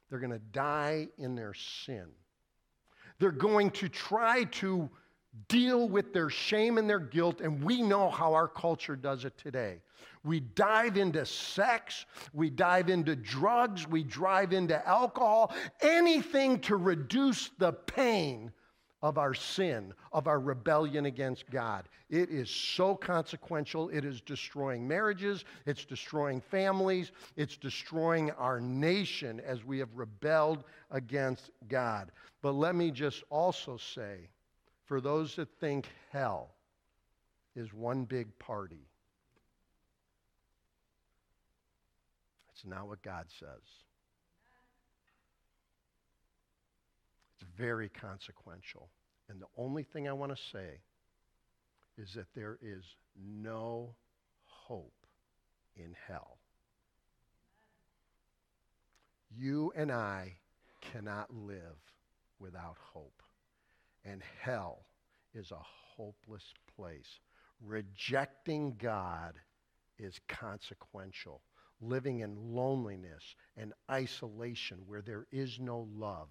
they're 0.10 0.20
going 0.20 0.32
to 0.32 0.40
die 0.40 1.08
in 1.18 1.36
their 1.36 1.54
sin. 1.54 2.08
They're 3.20 3.32
going 3.32 3.72
to 3.72 3.90
try 3.90 4.44
to 4.46 4.90
deal 5.48 5.88
with 5.88 6.14
their 6.14 6.30
shame 6.30 6.78
and 6.78 6.90
their 6.90 7.00
guilt, 7.00 7.42
and 7.42 7.64
we 7.64 7.82
know 7.82 8.10
how 8.10 8.34
our 8.34 8.48
culture 8.48 8.96
does 8.96 9.26
it 9.26 9.38
today. 9.38 9.82
We 10.24 10.42
dive 10.42 10.98
into 10.98 11.26
sex, 11.26 12.06
we 12.34 12.50
dive 12.50 12.90
into 12.90 13.16
drugs, 13.16 13.88
we 13.88 14.04
drive 14.04 14.52
into 14.52 14.86
alcohol, 14.88 15.54
anything 15.82 16.60
to 16.62 16.76
reduce 16.76 17.50
the 17.58 17.74
pain 17.74 18.52
of 19.02 19.18
our 19.18 19.34
sin, 19.34 19.94
of 20.12 20.28
our 20.28 20.40
rebellion 20.40 21.06
against 21.06 21.50
God. 21.50 21.88
It 22.10 22.30
is 22.30 22.50
so 22.50 22.96
consequential. 22.96 23.90
It 23.90 24.04
is 24.04 24.22
destroying 24.22 24.88
marriages, 24.88 25.46
it's 25.66 25.86
destroying 25.86 26.42
families, 26.42 27.12
it's 27.36 27.58
destroying 27.58 28.32
our 28.32 28.60
nation 28.60 29.40
as 29.46 29.64
we 29.64 29.78
have 29.80 29.90
rebelled 29.96 30.64
against 30.90 31.52
God. 31.70 32.12
But 32.42 32.54
let 32.54 32.76
me 32.76 32.92
just 32.92 33.24
also 33.30 33.78
say 33.78 34.30
for 34.88 35.02
those 35.02 35.36
that 35.36 35.50
think 35.60 35.88
hell 36.12 36.56
is 37.56 37.74
one 37.74 38.06
big 38.06 38.28
party, 38.40 38.88
it's 42.54 42.66
not 42.66 42.88
what 42.88 43.02
God 43.02 43.26
says. 43.40 43.62
It's 47.36 47.50
very 47.58 47.90
consequential. 47.90 48.90
And 49.30 49.42
the 49.42 49.48
only 49.58 49.84
thing 49.84 50.08
I 50.08 50.14
want 50.14 50.36
to 50.36 50.42
say 50.52 50.80
is 51.98 52.14
that 52.14 52.28
there 52.34 52.58
is 52.62 52.84
no 53.22 53.94
hope 54.46 54.94
in 55.76 55.96
hell. 56.08 56.38
You 59.38 59.74
and 59.76 59.92
I 59.92 60.38
cannot 60.80 61.34
live 61.36 61.78
without 62.40 62.78
hope. 62.94 63.22
And 64.10 64.24
hell 64.42 64.86
is 65.34 65.52
a 65.52 65.62
hopeless 65.96 66.54
place. 66.76 67.20
Rejecting 67.62 68.78
God 68.82 69.34
is 70.00 70.20
consequential. 70.28 71.42
Living 71.82 72.22
in 72.22 72.54
loneliness 72.56 73.36
and 73.58 73.74
isolation 73.92 74.80
where 74.88 75.02
there 75.02 75.28
is 75.32 75.60
no 75.60 75.88
love 75.94 76.30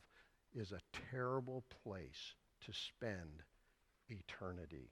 is 0.55 0.73
a 0.73 0.81
terrible 1.11 1.65
place 1.85 2.35
to 2.65 2.73
spend 2.73 3.43
eternity. 4.09 4.91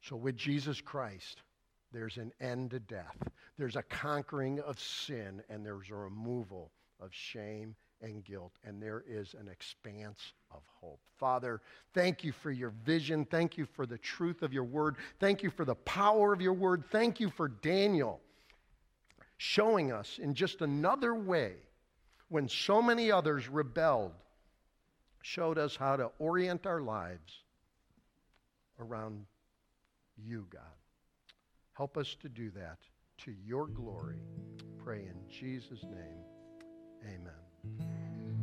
So, 0.00 0.16
with 0.16 0.36
Jesus 0.36 0.80
Christ, 0.80 1.42
there's 1.92 2.16
an 2.16 2.32
end 2.40 2.70
to 2.70 2.80
death, 2.80 3.16
there's 3.58 3.76
a 3.76 3.82
conquering 3.82 4.60
of 4.60 4.80
sin, 4.80 5.42
and 5.48 5.64
there's 5.64 5.90
a 5.90 5.94
removal 5.94 6.72
of 7.00 7.10
shame 7.12 7.76
and 8.02 8.24
guilt, 8.24 8.52
and 8.64 8.82
there 8.82 9.04
is 9.08 9.34
an 9.38 9.48
expanse 9.48 10.32
of 10.50 10.62
hope. 10.80 11.00
Father, 11.18 11.60
thank 11.94 12.24
you 12.24 12.32
for 12.32 12.50
your 12.50 12.72
vision. 12.84 13.24
Thank 13.24 13.56
you 13.56 13.66
for 13.66 13.86
the 13.86 13.98
truth 13.98 14.42
of 14.42 14.52
your 14.52 14.64
word. 14.64 14.96
Thank 15.18 15.42
you 15.42 15.50
for 15.50 15.64
the 15.64 15.74
power 15.74 16.32
of 16.32 16.40
your 16.40 16.52
word. 16.52 16.84
Thank 16.90 17.20
you 17.20 17.30
for 17.30 17.48
Daniel 17.48 18.20
showing 19.38 19.92
us 19.92 20.18
in 20.22 20.34
just 20.34 20.62
another 20.62 21.14
way 21.14 21.54
when 22.28 22.48
so 22.48 22.82
many 22.82 23.10
others 23.10 23.48
rebelled 23.48 24.12
showed 25.22 25.58
us 25.58 25.76
how 25.76 25.96
to 25.96 26.10
orient 26.18 26.66
our 26.66 26.80
lives 26.80 27.42
around 28.78 29.24
you, 30.16 30.46
God. 30.50 30.62
Help 31.72 31.96
us 31.96 32.16
to 32.22 32.28
do 32.28 32.50
that 32.50 32.78
to 33.18 33.34
your 33.44 33.66
glory. 33.66 34.20
Pray 34.82 35.00
in 35.00 35.16
Jesus' 35.28 35.82
name. 35.82 36.24
Amen. 37.04 37.45
Mm-hmm. 37.66 38.05